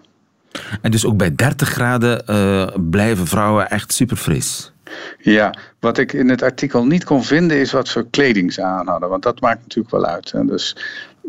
En 0.83 0.91
dus 0.91 1.05
ook 1.07 1.17
bij 1.17 1.35
30 1.35 1.69
graden 1.69 2.23
uh, 2.31 2.67
blijven 2.91 3.27
vrouwen 3.27 3.71
echt 3.71 3.93
super 3.93 4.17
fris. 4.17 4.73
Ja, 5.19 5.55
wat 5.81 5.99
ik 5.99 6.13
in 6.13 6.29
het 6.29 6.43
artikel 6.43 6.87
niet 6.87 7.05
kon 7.05 7.25
vinden 7.25 7.57
is 7.57 7.73
wat 7.73 7.89
voor 7.89 8.07
kleding 8.11 8.53
ze 8.53 8.63
aan 8.63 8.89
hadden. 8.89 9.09
Want 9.09 9.23
dat 9.23 9.41
maakt 9.41 9.61
natuurlijk 9.61 9.91
wel 9.91 10.07
uit. 10.07 10.33
Hè. 10.33 10.45
Dus 10.45 10.77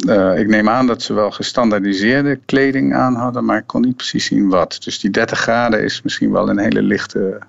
uh, 0.06 0.40
ik 0.40 0.48
neem 0.48 0.70
aan 0.70 0.88
dat 0.88 1.02
ze 1.02 1.14
wel 1.14 1.32
gestandaardiseerde 1.32 2.40
kleding 2.46 2.96
aan 2.96 3.16
hadden, 3.16 3.46
maar 3.46 3.58
ik 3.58 3.68
kon 3.68 3.82
niet 3.82 3.96
precies 3.96 4.26
zien 4.26 4.50
wat. 4.50 4.78
Dus 4.84 5.00
die 5.00 5.10
30 5.10 5.40
graden 5.40 5.84
is 5.84 6.02
misschien 6.02 6.32
wel 6.32 6.50
een 6.50 6.60
hele 6.60 6.82
lichte 6.82 7.40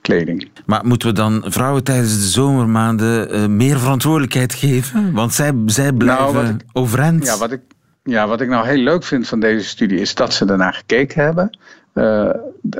kleding. 0.00 0.48
Maar 0.66 0.86
moeten 0.86 1.08
we 1.08 1.14
dan 1.14 1.44
vrouwen 1.46 1.84
tijdens 1.84 2.14
de 2.14 2.28
zomermaanden 2.28 3.34
uh, 3.34 3.46
meer 3.46 3.78
verantwoordelijkheid 3.78 4.54
geven? 4.54 5.12
Want 5.12 5.34
zij, 5.34 5.52
zij 5.66 5.92
blijven 5.92 6.34
nou, 6.34 6.46
ik, 6.46 6.60
overeind. 6.72 7.26
Ja, 7.26 7.38
wat 7.38 7.52
ik, 7.52 7.60
ja, 8.02 8.28
wat 8.28 8.40
ik 8.40 8.48
nou 8.48 8.66
heel 8.66 8.82
leuk 8.82 9.04
vind 9.04 9.28
van 9.28 9.40
deze 9.40 9.68
studie 9.68 10.00
is 10.00 10.14
dat 10.14 10.34
ze 10.34 10.44
ernaar 10.44 10.74
gekeken 10.74 11.24
hebben. 11.24 11.58
Uh, 11.94 12.30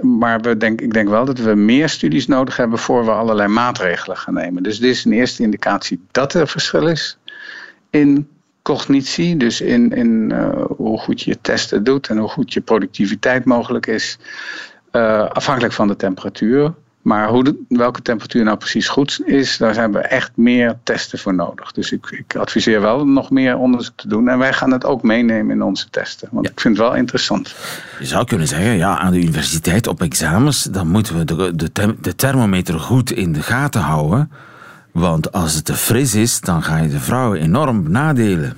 maar 0.03 0.41
we 0.41 0.57
denk, 0.57 0.81
ik 0.81 0.93
denk 0.93 1.09
wel 1.09 1.25
dat 1.25 1.39
we 1.39 1.55
meer 1.55 1.89
studies 1.89 2.27
nodig 2.27 2.57
hebben 2.57 2.79
voor 2.79 3.05
we 3.05 3.11
allerlei 3.11 3.49
maatregelen 3.49 4.17
gaan 4.17 4.35
nemen. 4.35 4.62
Dus 4.62 4.79
dit 4.79 4.91
is 4.91 5.05
een 5.05 5.12
eerste 5.12 5.43
indicatie 5.43 6.01
dat 6.11 6.35
er 6.35 6.49
verschil 6.49 6.87
is 6.87 7.19
in 7.91 8.29
cognitie. 8.66 9.37
Dus 9.37 9.61
in, 9.61 9.90
in 9.90 10.31
uh, 10.33 10.48
hoe 10.76 10.98
goed 10.98 11.22
je 11.22 11.38
testen 11.40 11.85
doet 11.85 12.09
en 12.09 12.18
hoe 12.18 12.29
goed 12.29 12.52
je 12.52 12.61
productiviteit 12.61 13.44
mogelijk 13.44 13.87
is. 13.87 14.18
Uh, 14.92 15.29
afhankelijk 15.29 15.74
van 15.74 15.88
de 15.88 15.96
temperatuur. 15.96 16.74
Maar 17.02 17.29
hoe 17.29 17.44
de, 17.44 17.64
welke 17.68 18.02
temperatuur 18.02 18.44
nou 18.44 18.57
precies 18.57 18.88
goed 18.88 19.20
is, 19.24 19.57
daar 19.57 19.74
hebben 19.74 20.00
we 20.00 20.07
echt 20.07 20.31
meer 20.35 20.79
testen 20.83 21.18
voor 21.18 21.35
nodig. 21.35 21.72
Dus 21.72 21.92
ik, 21.92 22.07
ik, 22.11 22.37
adviseer 22.37 22.81
wel 22.81 23.07
nog 23.07 23.31
meer 23.31 23.57
onderzoek 23.57 23.96
te 23.96 24.09
doen. 24.09 24.29
En 24.29 24.38
wij 24.38 24.52
gaan 24.52 24.72
het 24.72 24.85
ook 24.85 25.02
meenemen 25.02 25.55
in 25.55 25.62
onze 25.62 25.90
testen. 25.90 26.29
Want 26.33 26.48
ik 26.48 26.61
vind 26.61 26.76
het 26.76 26.87
wel 26.87 26.96
interessant. 26.96 27.55
Je 27.98 28.07
zou 28.07 28.24
kunnen 28.24 28.48
zeggen, 28.48 28.76
ja, 28.76 28.98
aan 28.98 29.12
de 29.12 29.20
universiteit 29.20 29.87
op 29.87 30.02
examens, 30.02 30.62
dan 30.62 30.88
moeten 30.88 31.18
we 31.18 31.24
de, 31.24 31.70
de, 31.72 31.94
de 32.00 32.14
thermometer 32.14 32.81
goed 32.81 33.11
in 33.12 33.33
de 33.33 33.42
gaten 33.42 33.81
houden. 33.81 34.31
Want 34.96 35.32
als 35.32 35.54
het 35.54 35.64
te 35.64 35.74
fris 35.74 36.14
is, 36.14 36.40
dan 36.40 36.62
ga 36.62 36.76
je 36.76 36.88
de 36.88 37.00
vrouwen 37.00 37.40
enorm 37.40 37.82
benadelen. 37.82 38.56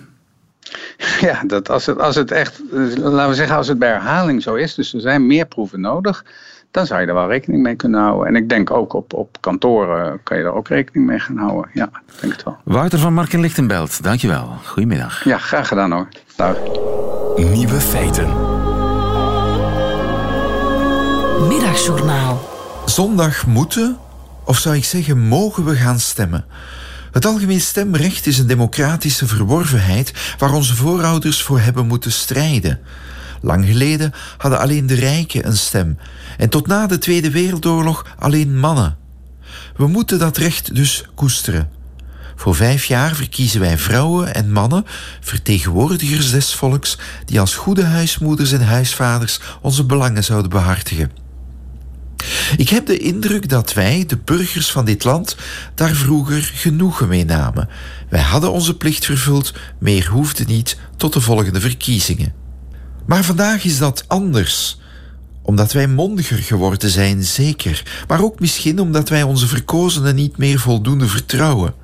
Ja, 1.21 1.43
dat 1.47 1.71
als, 1.71 1.87
het, 1.87 1.99
als 1.99 2.15
het 2.15 2.31
echt, 2.31 2.63
laten 2.97 3.29
we 3.29 3.35
zeggen, 3.35 3.57
als 3.57 3.69
het 3.69 3.79
bij 3.79 3.89
herhaling 3.89 4.43
zo 4.43 4.55
is, 4.55 4.75
dus 4.75 4.95
er 4.95 5.01
zijn 5.01 5.27
meer 5.27 5.47
proeven 5.47 5.81
nodig, 5.81 6.25
dan 6.71 6.87
zou 6.87 7.01
je 7.01 7.07
er 7.07 7.15
wel 7.15 7.29
rekening 7.29 7.63
mee 7.63 7.75
kunnen 7.75 8.01
houden. 8.01 8.27
En 8.27 8.37
ik 8.37 8.49
denk 8.49 8.71
ook 8.71 8.93
op, 8.93 9.13
op 9.15 9.37
kantoren 9.41 10.21
kan 10.23 10.39
je 10.39 10.45
er 10.45 10.53
ook 10.53 10.69
rekening 10.69 11.07
mee 11.07 11.19
gaan 11.19 11.37
houden. 11.37 11.71
Ja, 11.73 11.91
denk 12.21 12.33
het 12.33 12.43
wel. 12.43 12.57
Wouter 12.65 12.99
van 12.99 13.15
Marken-Lichtenbelt, 13.15 14.03
dankjewel. 14.03 14.53
Goedemiddag. 14.65 15.25
Ja, 15.25 15.39
graag 15.39 15.69
gedaan 15.69 15.93
hoor. 15.93 16.09
Dag. 16.37 16.57
Nieuwe 17.37 17.81
feiten. 17.81 18.29
Middagjournaal. 21.49 22.41
Zondag 22.85 23.47
moeten, 23.47 23.99
of 24.49 24.59
zou 24.59 24.77
ik 24.77 24.85
zeggen 24.85 25.19
mogen 25.19 25.65
we 25.65 25.77
gaan 25.77 26.01
stemmen. 26.01 26.45
Het 27.13 27.27
algemeen 27.27 27.61
stemrecht 27.61 28.27
is 28.27 28.39
een 28.39 28.47
democratische 28.47 29.27
verworvenheid 29.27 30.13
waar 30.39 30.53
onze 30.53 30.75
voorouders 30.75 31.43
voor 31.43 31.61
hebben 31.61 31.87
moeten 31.87 32.13
strijden. 32.13 32.81
Lang 33.41 33.67
geleden 33.67 34.13
hadden 34.37 34.59
alleen 34.61 34.87
de 34.87 34.95
rijken 34.95 35.47
een 35.47 35.57
stem 35.57 35.99
en 36.39 36.49
tot 36.49 36.67
na 36.67 36.87
de 36.87 36.99
Tweede 36.99 37.31
Wereldoorlog 37.31 38.07
alleen 38.19 38.59
mannen. 38.59 38.97
We 39.77 39.87
moeten 39.87 40.19
dat 40.19 40.37
recht 40.37 40.75
dus 40.75 41.05
koesteren. 41.15 41.71
Voor 42.37 42.55
vijf 42.55 42.85
jaar 42.85 43.15
verkiezen 43.15 43.61
wij 43.61 43.79
vrouwen 43.79 44.35
en 44.35 44.53
mannen, 44.53 44.85
vertegenwoordigers 45.21 46.31
des 46.31 46.55
volks, 46.55 46.99
die 47.25 47.41
als 47.41 47.55
goede 47.55 47.85
huismoeders 47.85 48.53
en 48.53 48.67
huisvaders 48.67 49.41
onze 49.61 49.85
belangen 49.85 50.25
zouden 50.25 50.51
behartigen. 50.51 51.28
Ik 52.57 52.69
heb 52.69 52.87
de 52.87 52.99
indruk 52.99 53.49
dat 53.49 53.73
wij, 53.73 54.05
de 54.07 54.17
burgers 54.25 54.71
van 54.71 54.85
dit 54.85 55.05
land, 55.05 55.37
daar 55.75 55.95
vroeger 55.95 56.51
genoegen 56.55 57.09
mee 57.09 57.25
namen. 57.25 57.69
Wij 58.09 58.21
hadden 58.21 58.53
onze 58.53 58.77
plicht 58.77 59.05
vervuld, 59.05 59.53
meer 59.79 60.09
hoefde 60.09 60.45
niet 60.45 60.79
tot 60.97 61.13
de 61.13 61.21
volgende 61.21 61.61
verkiezingen. 61.61 62.33
Maar 63.07 63.25
vandaag 63.25 63.65
is 63.65 63.79
dat 63.79 64.05
anders. 64.07 64.81
Omdat 65.43 65.73
wij 65.73 65.89
mondiger 65.89 66.39
geworden 66.39 66.91
zijn, 66.91 67.25
zeker. 67.25 67.83
Maar 68.09 68.23
ook 68.23 68.41
misschien 68.41 68.81
omdat 68.81 69.09
wij 69.09 69.23
onze 69.23 69.47
verkozenen 69.47 70.15
niet 70.15 70.37
meer 70.37 70.59
voldoende 70.59 71.07
vertrouwen. 71.07 71.75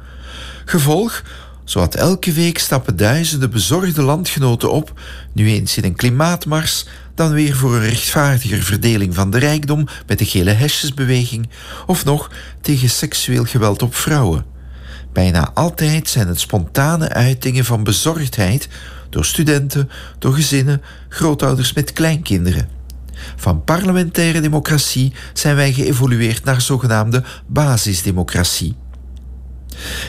Gevolg, 0.64 1.22
zowat 1.64 1.94
elke 1.94 2.32
week 2.32 2.58
stappen 2.58 2.96
duizenden 2.96 3.50
bezorgde 3.50 4.02
landgenoten 4.02 4.72
op, 4.72 5.00
nu 5.32 5.48
eens 5.48 5.76
in 5.76 5.84
een 5.84 5.96
klimaatmars, 5.96 6.86
dan 7.14 7.32
weer 7.32 7.56
voor 7.56 7.74
een 7.74 7.88
rechtvaardiger 7.88 8.62
verdeling 8.62 9.14
van 9.14 9.30
de 9.30 9.38
rijkdom 9.38 9.86
met 10.06 10.18
de 10.18 10.24
gele 10.24 10.50
hesjesbeweging, 10.50 11.48
of 11.86 12.04
nog 12.04 12.30
tegen 12.60 12.90
seksueel 12.90 13.44
geweld 13.44 13.82
op 13.82 13.94
vrouwen. 13.94 14.44
Bijna 15.12 15.50
altijd 15.54 16.08
zijn 16.08 16.28
het 16.28 16.40
spontane 16.40 17.08
uitingen 17.08 17.64
van 17.64 17.84
bezorgdheid 17.84 18.68
door 19.10 19.24
studenten, 19.24 19.90
door 20.18 20.34
gezinnen, 20.34 20.82
grootouders 21.08 21.72
met 21.72 21.92
kleinkinderen. 21.92 22.68
Van 23.36 23.64
parlementaire 23.64 24.40
democratie 24.40 25.12
zijn 25.32 25.56
wij 25.56 25.72
geëvolueerd 25.72 26.44
naar 26.44 26.60
zogenaamde 26.60 27.22
basisdemocratie. 27.46 28.76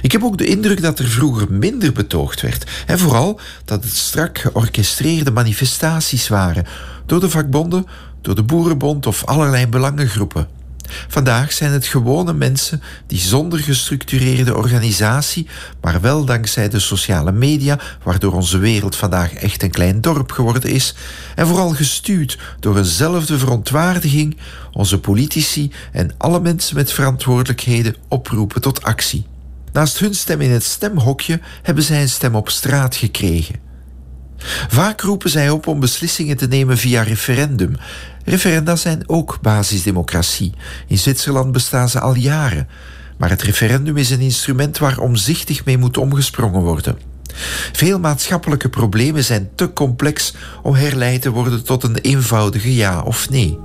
Ik 0.01 0.11
heb 0.11 0.23
ook 0.23 0.37
de 0.37 0.45
indruk 0.45 0.81
dat 0.81 0.99
er 0.99 1.07
vroeger 1.07 1.51
minder 1.51 1.91
betoogd 1.91 2.41
werd. 2.41 2.71
En 2.85 2.99
vooral 2.99 3.39
dat 3.65 3.83
het 3.83 3.95
strak 3.95 4.37
georchestreerde 4.37 5.31
manifestaties 5.31 6.27
waren 6.27 6.65
door 7.05 7.19
de 7.19 7.29
vakbonden, 7.29 7.85
door 8.21 8.35
de 8.35 8.43
Boerenbond 8.43 9.07
of 9.07 9.25
allerlei 9.25 9.67
belangengroepen. 9.67 10.47
Vandaag 11.07 11.53
zijn 11.53 11.71
het 11.71 11.85
gewone 11.85 12.33
mensen 12.33 12.81
die 13.07 13.19
zonder 13.19 13.59
gestructureerde 13.59 14.55
organisatie, 14.55 15.47
maar 15.81 16.01
wel 16.01 16.25
dankzij 16.25 16.69
de 16.69 16.79
sociale 16.79 17.31
media, 17.31 17.79
waardoor 18.03 18.33
onze 18.33 18.57
wereld 18.57 18.95
vandaag 18.95 19.33
echt 19.33 19.63
een 19.63 19.71
klein 19.71 20.01
dorp 20.01 20.31
geworden 20.31 20.69
is, 20.69 20.95
en 21.35 21.47
vooral 21.47 21.69
gestuurd 21.69 22.37
door 22.59 22.77
eenzelfde 22.77 23.37
verontwaardiging, 23.37 24.37
onze 24.71 24.99
politici 24.99 25.71
en 25.91 26.11
alle 26.17 26.39
mensen 26.39 26.75
met 26.75 26.91
verantwoordelijkheden 26.91 27.95
oproepen 28.07 28.61
tot 28.61 28.83
actie. 28.83 29.25
Naast 29.75 29.99
hun 29.99 30.13
stem 30.13 30.41
in 30.41 30.51
het 30.51 30.63
stemhokje 30.63 31.39
hebben 31.61 31.83
zij 31.83 32.01
een 32.01 32.09
stem 32.09 32.35
op 32.35 32.49
straat 32.49 32.95
gekregen. 32.95 33.55
Vaak 34.67 35.01
roepen 35.01 35.29
zij 35.29 35.49
op 35.49 35.67
om 35.67 35.79
beslissingen 35.79 36.37
te 36.37 36.47
nemen 36.47 36.77
via 36.77 37.01
referendum. 37.01 37.75
Referenda 38.25 38.75
zijn 38.75 39.09
ook 39.09 39.37
basisdemocratie. 39.41 40.53
In 40.87 40.97
Zwitserland 40.97 41.51
bestaan 41.51 41.89
ze 41.89 41.99
al 41.99 42.15
jaren. 42.15 42.67
Maar 43.17 43.29
het 43.29 43.41
referendum 43.41 43.97
is 43.97 44.09
een 44.09 44.19
instrument 44.19 44.77
waar 44.77 44.99
omzichtig 44.99 45.65
mee 45.65 45.77
moet 45.77 45.97
omgesprongen 45.97 46.61
worden. 46.61 46.97
Veel 47.71 47.99
maatschappelijke 47.99 48.69
problemen 48.69 49.23
zijn 49.23 49.49
te 49.55 49.73
complex 49.73 50.33
om 50.63 50.73
herleid 50.73 51.21
te 51.21 51.31
worden 51.31 51.63
tot 51.63 51.83
een 51.83 51.97
eenvoudige 51.97 52.75
ja 52.75 53.01
of 53.01 53.29
nee. 53.29 53.59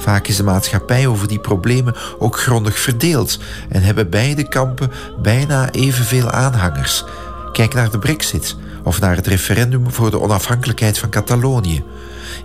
Vaak 0.00 0.26
is 0.26 0.36
de 0.36 0.42
maatschappij 0.42 1.06
over 1.06 1.28
die 1.28 1.38
problemen 1.38 1.94
ook 2.18 2.38
grondig 2.38 2.78
verdeeld 2.78 3.38
en 3.68 3.82
hebben 3.82 4.10
beide 4.10 4.48
kampen 4.48 4.90
bijna 5.22 5.70
evenveel 5.70 6.30
aanhangers. 6.30 7.04
Kijk 7.52 7.74
naar 7.74 7.90
de 7.90 7.98
Brexit 7.98 8.56
of 8.84 9.00
naar 9.00 9.16
het 9.16 9.26
referendum 9.26 9.90
voor 9.90 10.10
de 10.10 10.20
onafhankelijkheid 10.20 10.98
van 10.98 11.08
Catalonië. 11.08 11.82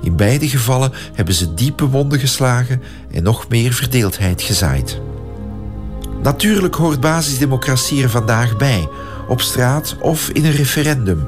In 0.02 0.16
beide 0.16 0.50
gevallen 0.50 0.92
hebben 1.14 1.34
ze 1.34 1.54
diepe 1.54 1.86
wonden 1.86 2.20
geslagen 2.20 2.82
en 3.12 3.24
nog 3.24 3.48
meer 3.48 3.74
verdeeldheid 3.74 4.42
gezaaid. 4.42 5.00
Natuurlijk 6.22 6.76
hoort 6.76 7.00
basisdemocratie 7.00 8.04
er 8.04 8.10
vandaag 8.10 8.58
bij, 8.58 8.90
op 9.28 9.42
straat 9.42 9.96
of 10.00 10.30
in 10.30 10.46
een 10.46 10.52
referendum. 10.52 11.28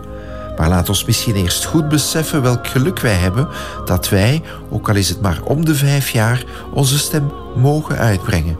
Maar 0.58 0.70
laat 0.70 0.89
ons 0.89 1.05
misschien 1.05 1.36
eerst 1.36 1.66
goed 1.66 1.89
beseffen 1.89 2.41
welk 2.41 2.68
geluk 2.68 2.99
wij 2.99 3.14
hebben 3.14 3.47
dat 3.86 4.10
wij, 4.10 4.43
ook 4.70 4.89
al 4.89 4.95
is 4.95 5.10
het 5.10 5.22
maar 5.22 5.39
om 5.43 5.66
de 5.66 5.76
vijf 5.76 6.10
jaar, 6.10 6.43
onze 6.74 6.97
stem 6.97 7.32
mogen 7.55 7.97
uitbrengen. 7.97 8.58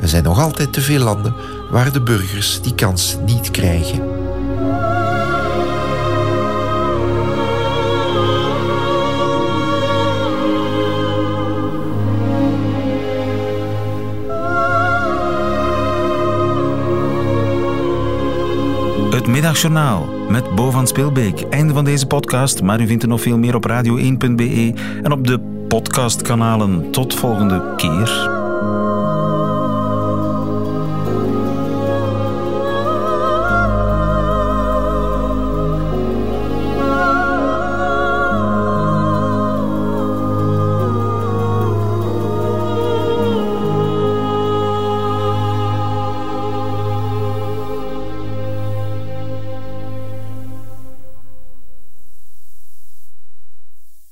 Er 0.00 0.08
zijn 0.08 0.24
nog 0.24 0.38
altijd 0.38 0.72
te 0.72 0.80
veel 0.80 1.04
landen 1.04 1.34
waar 1.70 1.92
de 1.92 2.02
burgers 2.02 2.60
die 2.60 2.74
kans 2.74 3.16
niet 3.26 3.50
krijgen. 3.50 4.19
Middagjournaal 19.30 20.06
met 20.28 20.54
Bo 20.54 20.70
van 20.70 20.86
Speelbeek. 20.86 21.40
Einde 21.40 21.72
van 21.72 21.84
deze 21.84 22.06
podcast, 22.06 22.62
maar 22.62 22.80
u 22.80 22.86
vindt 22.86 23.02
er 23.02 23.08
nog 23.08 23.20
veel 23.20 23.38
meer 23.38 23.54
op 23.54 23.68
radio1.be 23.68 24.72
en 25.02 25.12
op 25.12 25.26
de 25.26 25.40
podcastkanalen. 25.68 26.90
Tot 26.90 27.14
volgende 27.14 27.74
keer. 27.76 28.39